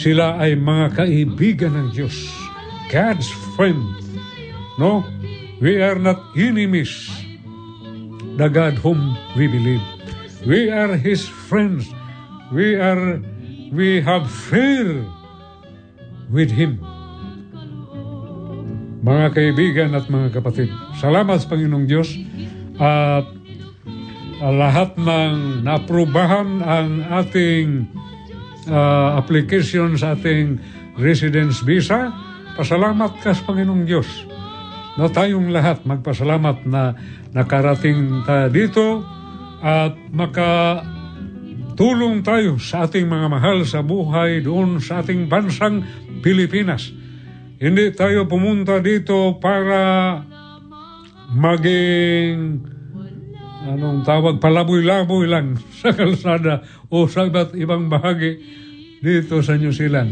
sila 0.00 0.40
ay 0.40 0.56
mga 0.56 0.86
kaibigan 0.96 1.76
ng 1.76 1.88
Diyos. 1.92 2.32
God's 2.88 3.28
friend. 3.52 3.84
No? 4.80 5.04
We 5.60 5.76
are 5.84 6.00
not 6.00 6.32
enemies. 6.32 7.04
The 8.40 8.48
God 8.48 8.80
whom 8.80 9.12
we 9.36 9.44
believe. 9.44 9.84
We 10.48 10.72
are 10.72 10.96
His 10.96 11.28
friends. 11.28 11.84
We 12.48 12.80
are, 12.80 13.20
we 13.68 14.00
have 14.00 14.24
fear 14.24 15.04
with 16.32 16.48
Him. 16.48 16.80
Mga 19.04 19.26
kaibigan 19.36 19.92
at 19.92 20.08
mga 20.08 20.40
kapatid, 20.40 20.72
salamat 20.96 21.44
sa 21.44 21.52
Panginoong 21.52 21.84
Diyos 21.84 22.08
at 22.80 23.28
lahat 24.40 24.96
ng 24.96 25.60
naprubahan 25.60 26.64
ang 26.64 27.04
ating 27.04 27.84
uh, 28.64 29.20
application 29.20 29.92
sa 30.00 30.16
ating 30.16 30.56
residence 30.96 31.60
visa, 31.60 32.08
pasalamat 32.56 33.20
ka 33.20 33.36
sa 33.36 33.44
Panginoong 33.44 33.84
Diyos. 33.84 34.08
Na 34.98 35.06
tayong 35.06 35.54
lahat 35.54 35.86
magpasalamat 35.86 36.66
na 36.66 36.94
nakarating 37.30 38.26
tayo 38.26 38.48
dito 38.50 39.06
at 39.60 39.94
makatulong 40.10 40.96
tayo 42.26 42.58
sa 42.58 42.88
ating 42.88 43.06
mga 43.06 43.28
mahal 43.30 43.62
sa 43.68 43.84
buhay 43.84 44.40
doon 44.42 44.80
sa 44.82 45.04
ating 45.04 45.28
bansang 45.30 45.84
Pilipinas. 46.24 46.90
Hindi 47.60 47.92
tayo 47.92 48.24
pumunta 48.24 48.80
dito 48.80 49.36
para 49.36 50.16
maging 51.30 52.64
anong 53.60 54.02
tawag, 54.02 54.40
palaboy-laboy 54.40 55.28
lang 55.28 55.60
sa 55.80 55.92
kalsada 55.92 56.64
o 56.88 57.06
sa 57.06 57.28
iba't 57.28 57.54
ibang 57.54 57.92
bahagi 57.92 58.40
dito 59.04 59.44
sa 59.44 59.56
New 59.56 59.72
Zealand. 59.72 60.10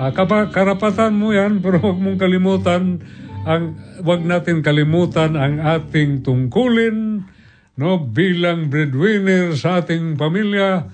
Ah, 0.00 0.10
karapatan 0.48 1.12
mo 1.12 1.30
yan, 1.30 1.60
pero 1.60 1.76
huwag 1.76 2.00
mong 2.00 2.18
kalimutan, 2.18 3.04
ang, 3.44 3.76
huwag 4.04 4.20
natin 4.24 4.60
kalimutan 4.60 5.36
ang 5.36 5.60
ating 5.60 6.20
tungkulin 6.20 7.24
no, 7.80 7.96
bilang 7.96 8.68
breadwinner 8.68 9.56
sa 9.56 9.80
ating 9.80 10.20
pamilya, 10.20 10.84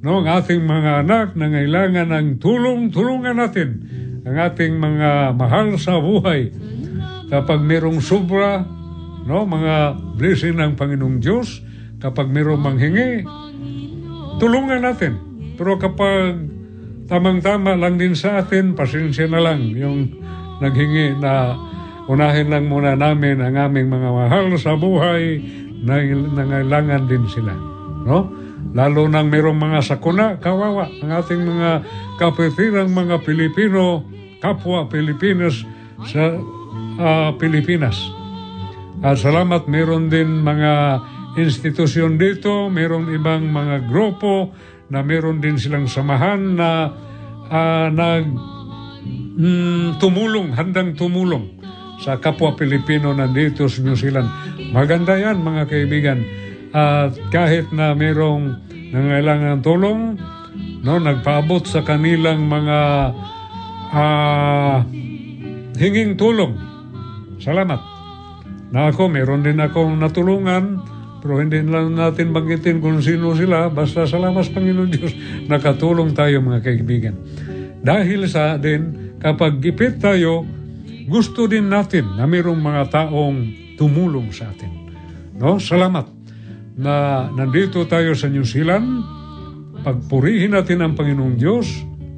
no, 0.00 0.24
ang 0.24 0.28
ating 0.40 0.64
mga 0.64 1.04
anak 1.04 1.36
na 1.36 1.52
ngailangan 1.52 2.08
ng 2.08 2.28
tulong, 2.40 2.88
tulungan 2.88 3.36
natin 3.36 3.68
ang 4.24 4.36
ating 4.36 4.80
mga 4.80 5.36
mahal 5.36 5.76
sa 5.76 6.00
buhay. 6.00 6.48
Kapag 7.28 7.60
merong 7.60 8.00
sobra, 8.00 8.64
no, 9.28 9.44
mga 9.44 10.00
blessing 10.16 10.56
ng 10.56 10.72
Panginoong 10.80 11.20
Diyos, 11.20 11.60
kapag 12.00 12.32
merong 12.32 12.60
manghingi, 12.64 13.22
tulungan 14.40 14.80
natin. 14.80 15.20
Pero 15.60 15.76
kapag 15.76 16.40
tamang-tama 17.04 17.76
lang 17.76 18.00
din 18.00 18.16
sa 18.16 18.40
atin, 18.40 18.72
pasensya 18.72 19.28
na 19.28 19.44
lang 19.44 19.60
yung 19.76 20.08
naghingi 20.64 21.20
na 21.20 21.52
unahin 22.10 22.50
lang 22.50 22.66
muna 22.66 22.98
namin 22.98 23.38
ang 23.38 23.70
aming 23.70 23.86
mga 23.86 24.10
mahal 24.10 24.46
sa 24.58 24.74
buhay 24.74 25.38
na 25.86 26.02
nangailangan 26.10 27.06
din 27.06 27.24
sila. 27.30 27.54
No? 28.02 28.26
Lalo 28.74 29.06
nang 29.06 29.30
merong 29.30 29.56
mga 29.56 29.80
sakuna, 29.86 30.42
kawawa 30.42 30.90
ang 30.90 31.10
ating 31.22 31.42
mga 31.46 31.70
kapitirang 32.18 32.90
mga 32.90 33.22
Pilipino, 33.22 34.02
kapwa 34.42 34.90
Pilipinas 34.90 35.62
sa 36.10 36.34
ah, 36.98 37.30
Pilipinas. 37.38 37.98
At 39.00 39.22
salamat, 39.22 39.70
meron 39.70 40.10
din 40.10 40.42
mga 40.42 41.02
institusyon 41.38 42.18
dito, 42.18 42.68
meron 42.68 43.08
ibang 43.14 43.48
mga 43.48 43.86
grupo 43.86 44.50
na 44.90 45.00
meron 45.06 45.38
din 45.38 45.56
silang 45.56 45.86
samahan 45.86 46.58
na 46.58 46.70
ah, 47.48 47.88
nag 47.88 48.26
mm, 49.38 50.02
tumulong, 50.02 50.52
handang 50.58 50.98
tumulong 50.98 51.59
sa 52.00 52.16
kapwa 52.16 52.56
Pilipino 52.56 53.12
nandito 53.12 53.68
sa 53.68 53.84
New 53.84 53.96
Zealand. 53.96 54.28
Maganda 54.72 55.20
yan 55.20 55.44
mga 55.44 55.68
kaibigan. 55.68 56.18
At 56.72 57.18
kahit 57.28 57.74
na 57.74 57.92
merong 57.92 58.56
nangailangan 58.94 59.60
tulong, 59.60 60.16
no, 60.80 60.96
nagpaabot 60.96 61.66
sa 61.68 61.84
kanilang 61.84 62.48
mga 62.48 62.78
ah, 63.92 64.80
hinging 65.76 66.16
tulong. 66.16 66.56
Salamat. 67.42 67.80
Na 68.70 68.88
ako, 68.88 69.10
meron 69.10 69.42
din 69.42 69.58
akong 69.58 69.98
natulungan, 69.98 70.78
pero 71.18 71.42
hindi 71.42 71.58
lang 71.66 71.98
natin 71.98 72.30
banggitin 72.30 72.78
kung 72.78 73.02
sino 73.02 73.34
sila, 73.34 73.66
basta 73.66 74.06
salamat 74.06 74.46
sa 74.46 74.54
Panginoon 74.56 74.90
Diyos, 74.94 75.12
nakatulong 75.50 76.14
tayo 76.14 76.38
mga 76.38 76.62
kaibigan. 76.62 77.14
Dahil 77.82 78.30
sa 78.30 78.54
din, 78.60 79.16
kapag 79.18 79.58
gipit 79.58 79.98
tayo, 79.98 80.46
gusto 81.06 81.46
din 81.46 81.70
natin 81.70 82.18
na 82.18 82.26
mayroong 82.26 82.60
mga 82.60 82.82
taong 82.90 83.38
tumulong 83.80 84.28
sa 84.34 84.52
atin. 84.52 84.72
No? 85.40 85.56
Salamat 85.56 86.08
na 86.76 87.26
nandito 87.32 87.84
tayo 87.88 88.12
sa 88.16 88.28
New 88.28 88.44
Zealand, 88.44 89.04
pagpurihin 89.80 90.52
natin 90.52 90.84
ang 90.84 90.92
Panginoong 90.96 91.36
Diyos 91.36 91.68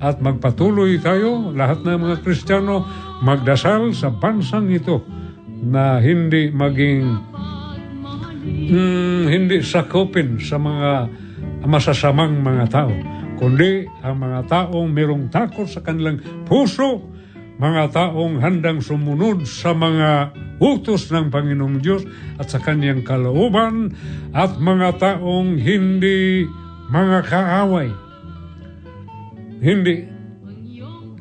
at 0.02 0.18
magpatuloy 0.18 0.98
tayo, 0.98 1.54
lahat 1.54 1.86
ng 1.86 1.98
mga 1.98 2.16
Kristiyano, 2.26 2.82
magdasal 3.22 3.94
sa 3.94 4.10
bansang 4.10 4.66
ito 4.66 4.98
na 5.62 6.02
hindi 6.02 6.50
maging 6.50 7.06
mm, 8.42 9.22
hindi 9.30 9.62
sakupin 9.62 10.42
sa 10.42 10.58
mga 10.58 11.06
masasamang 11.62 12.42
mga 12.42 12.66
tao, 12.66 12.90
kundi 13.38 13.86
ang 14.02 14.18
mga 14.18 14.40
taong 14.50 14.90
merong 14.90 15.30
takot 15.30 15.70
sa 15.70 15.78
kanilang 15.86 16.18
puso, 16.42 17.11
mga 17.62 17.94
taong 17.94 18.42
handang 18.42 18.82
sumunod 18.82 19.46
sa 19.46 19.70
mga 19.70 20.34
utos 20.58 21.14
ng 21.14 21.30
Panginoong 21.30 21.78
Diyos 21.78 22.02
at 22.42 22.50
sa 22.50 22.58
kanyang 22.58 23.06
kalooban 23.06 23.94
at 24.34 24.58
mga 24.58 24.98
taong 24.98 25.62
hindi 25.62 26.42
mga 26.90 27.22
kaaway, 27.22 27.94
hindi 29.62 30.10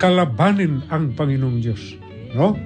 kalabanin 0.01 0.81
ang 0.89 1.13
Panginoong 1.13 1.61
Diyos. 1.61 1.93
No? 2.33 2.57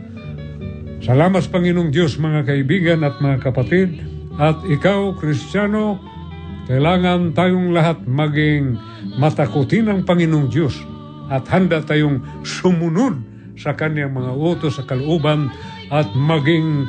Salamat 1.03 1.43
sa 1.43 1.59
Panginoong 1.59 1.91
Diyos 1.91 2.15
mga 2.15 2.47
kaibigan 2.47 3.03
at 3.03 3.19
mga 3.19 3.43
kapatid 3.43 3.99
at 4.39 4.55
ikaw, 4.71 5.19
Kristiyano, 5.19 5.99
kailangan 6.71 7.35
tayong 7.35 7.75
lahat 7.75 8.07
maging 8.07 8.79
matakutin 9.19 9.91
ng 9.91 10.07
Panginoong 10.07 10.47
Diyos 10.47 10.79
at 11.27 11.43
handa 11.51 11.83
tayong 11.83 12.23
sumunod 12.47 13.34
sa 13.55 13.75
kanyang 13.75 14.15
mga 14.15 14.31
utos 14.35 14.77
sa 14.79 14.87
kalooban 14.87 15.51
at 15.91 16.07
maging 16.15 16.87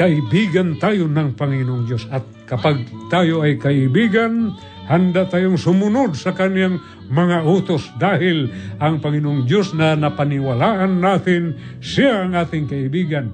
kaibigan 0.00 0.80
tayo 0.80 1.06
ng 1.06 1.36
Panginoong 1.36 1.84
Diyos. 1.84 2.08
At 2.08 2.24
kapag 2.48 2.88
tayo 3.12 3.44
ay 3.44 3.60
kaibigan, 3.60 4.56
handa 4.88 5.28
tayong 5.28 5.60
sumunod 5.60 6.16
sa 6.16 6.32
kanyang 6.34 6.80
mga 7.12 7.46
utos 7.46 7.92
dahil 8.00 8.50
ang 8.80 8.98
Panginoong 8.98 9.44
Diyos 9.44 9.76
na 9.76 9.94
napaniwalaan 9.94 10.98
natin, 10.98 11.54
siya 11.78 12.26
ang 12.26 12.32
ating 12.34 12.66
kaibigan. 12.66 13.30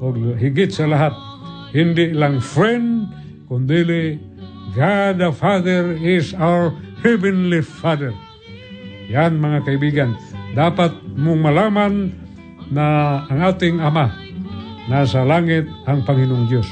O 0.00 0.12
higit 0.12 0.72
sa 0.72 0.88
lahat, 0.88 1.12
hindi 1.76 2.16
lang 2.16 2.40
friend, 2.40 3.12
kundi 3.46 4.18
God 4.76 5.22
the 5.22 5.32
Father 5.32 5.96
is 5.96 6.36
our 6.36 6.74
Heavenly 7.00 7.64
Father. 7.64 8.12
Yan 9.08 9.38
mga 9.38 9.64
kaibigan, 9.64 10.12
dapat 10.56 10.96
mong 11.12 11.40
malaman 11.44 11.92
na 12.72 13.20
ang 13.28 13.40
ating 13.52 13.78
Ama 13.84 14.26
nasa 14.86 15.26
langit 15.26 15.66
ang 15.84 16.06
Panginoong 16.06 16.46
Diyos. 16.46 16.66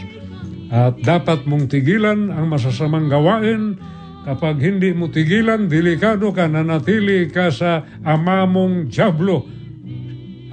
At 0.74 0.98
dapat 1.02 1.46
mong 1.46 1.70
tigilan 1.70 2.34
ang 2.34 2.50
masasamang 2.50 3.06
gawain 3.10 3.78
kapag 4.24 4.58
hindi 4.58 4.90
mo 4.96 5.12
tigilan, 5.12 5.68
delikado 5.68 6.32
ka, 6.32 6.48
nanatili 6.48 7.28
ka 7.30 7.52
sa 7.52 7.84
ama 8.02 8.48
mong 8.48 8.90
Diablo. 8.90 9.44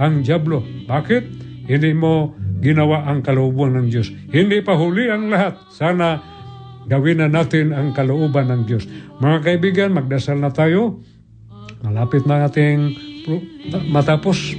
Ang 0.02 0.26
Diablo. 0.26 0.62
Bakit? 0.90 1.24
Hindi 1.70 1.94
mo 1.96 2.36
ginawa 2.62 3.08
ang 3.10 3.24
kalooban 3.26 3.78
ng 3.78 3.88
Diyos. 3.90 4.12
Hindi 4.30 4.62
pa 4.62 4.76
huli 4.76 5.08
ang 5.10 5.32
lahat. 5.32 5.58
Sana 5.72 6.20
gawin 6.86 7.24
na 7.24 7.30
natin 7.32 7.72
ang 7.72 7.96
kalooban 7.96 8.52
ng 8.52 8.62
Diyos. 8.68 8.86
Mga 9.22 9.38
kaibigan, 9.46 9.96
magdasal 9.96 10.38
na 10.38 10.52
tayo. 10.52 11.02
Malapit 11.82 12.28
na 12.30 12.46
ating 12.46 13.11
matapos. 13.90 14.56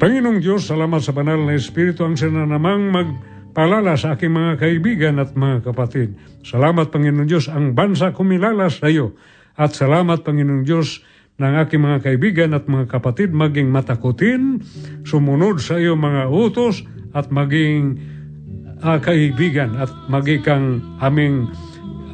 Panginoong 0.00 0.40
Diyos, 0.40 0.64
salamat 0.64 1.04
sa 1.04 1.12
banal 1.12 1.44
na 1.44 1.52
Espiritu 1.52 2.08
ang 2.08 2.16
sina 2.16 2.48
namang 2.48 2.88
magpalala 2.88 4.00
sa 4.00 4.16
aking 4.16 4.32
mga 4.32 4.52
kaibigan 4.56 5.20
at 5.20 5.36
mga 5.36 5.60
kapatid. 5.60 6.16
Salamat 6.40 6.88
Panginoong 6.88 7.28
Diyos, 7.28 7.52
ang 7.52 7.76
bansa 7.76 8.16
kumilala 8.16 8.72
sa 8.72 8.88
iyo. 8.88 9.12
At 9.60 9.76
salamat 9.76 10.24
Panginoong 10.24 10.64
Diyos 10.64 11.04
ng 11.36 11.54
aking 11.60 11.80
mga 11.84 11.98
kaibigan 12.04 12.50
at 12.56 12.64
mga 12.64 12.88
kapatid 12.88 13.36
maging 13.36 13.68
matakutin, 13.68 14.64
sumunod 15.04 15.60
sa 15.60 15.76
iyo 15.76 15.96
mga 15.96 16.32
utos 16.32 16.84
at 17.12 17.28
maging 17.28 18.00
ah, 18.80 18.96
kaibigan 19.00 19.76
at 19.76 19.92
maging 20.08 20.44
aming 21.00 21.48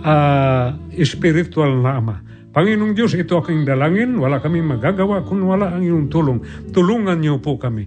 ah, 0.03 0.75
spiritual 1.03 1.83
na 1.83 2.03
ama. 2.03 2.26
Panginoong 2.57 2.97
Diyos, 2.97 3.13
ito 3.13 3.37
aking 3.37 3.69
dalangin. 3.69 4.17
Wala 4.17 4.41
kami 4.41 4.65
magagawa 4.65 5.21
kung 5.29 5.45
wala 5.45 5.77
ang 5.77 5.85
iyong 5.85 6.09
tulong. 6.09 6.41
Tulungan 6.73 7.21
niyo 7.21 7.37
po 7.37 7.61
kami. 7.61 7.85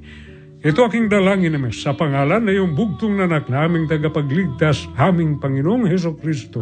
Ito 0.62 0.86
aking 0.86 1.10
dalangin 1.10 1.58
namin 1.58 1.74
sa 1.74 1.98
pangalan 1.98 2.46
na 2.46 2.54
iyong 2.54 2.78
bugtong 2.78 3.18
nanak 3.18 3.50
na 3.50 3.66
aming 3.66 3.90
tagapagligtas, 3.90 4.86
aming 4.94 5.42
Panginoong 5.42 5.90
Heso 5.90 6.14
Kristo. 6.14 6.62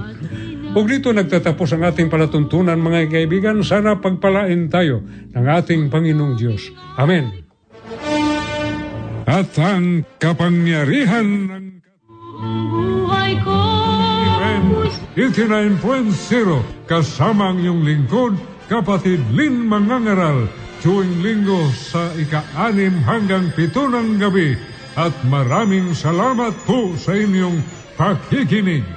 Huwag 0.71 0.87
dito 0.87 1.11
nagtatapos 1.11 1.75
ang 1.75 1.83
ating 1.83 2.07
palatuntunan, 2.07 2.79
mga 2.79 3.11
kaibigan. 3.11 3.59
Sana 3.59 3.99
pagpalain 3.99 4.71
tayo 4.71 5.03
ng 5.35 5.43
ating 5.43 5.91
Panginoong 5.91 6.39
Diyos. 6.39 6.71
Amen. 6.95 7.43
At 9.27 9.51
ang 9.59 10.07
kapangyarihan 10.15 11.27
ng 11.51 11.65
Buhay 12.37 13.33
ko. 13.41 13.96
FM 14.47 14.71
89.0 15.11 16.87
kasama 16.87 17.51
ang 17.51 17.59
iyong 17.59 17.83
lingkod, 17.83 18.39
kapatid 18.71 19.19
Lin 19.35 19.67
Mangangaral, 19.67 20.47
tuwing 20.79 21.19
linggo 21.19 21.67
sa 21.75 22.07
ika-anim 22.15 22.95
hanggang 23.03 23.51
pito 23.51 23.91
ng 23.91 24.15
gabi. 24.15 24.55
At 24.95 25.11
maraming 25.27 25.91
salamat 25.91 26.55
po 26.63 26.95
sa 26.95 27.11
inyong 27.11 27.59
pakikinig. 27.99 28.96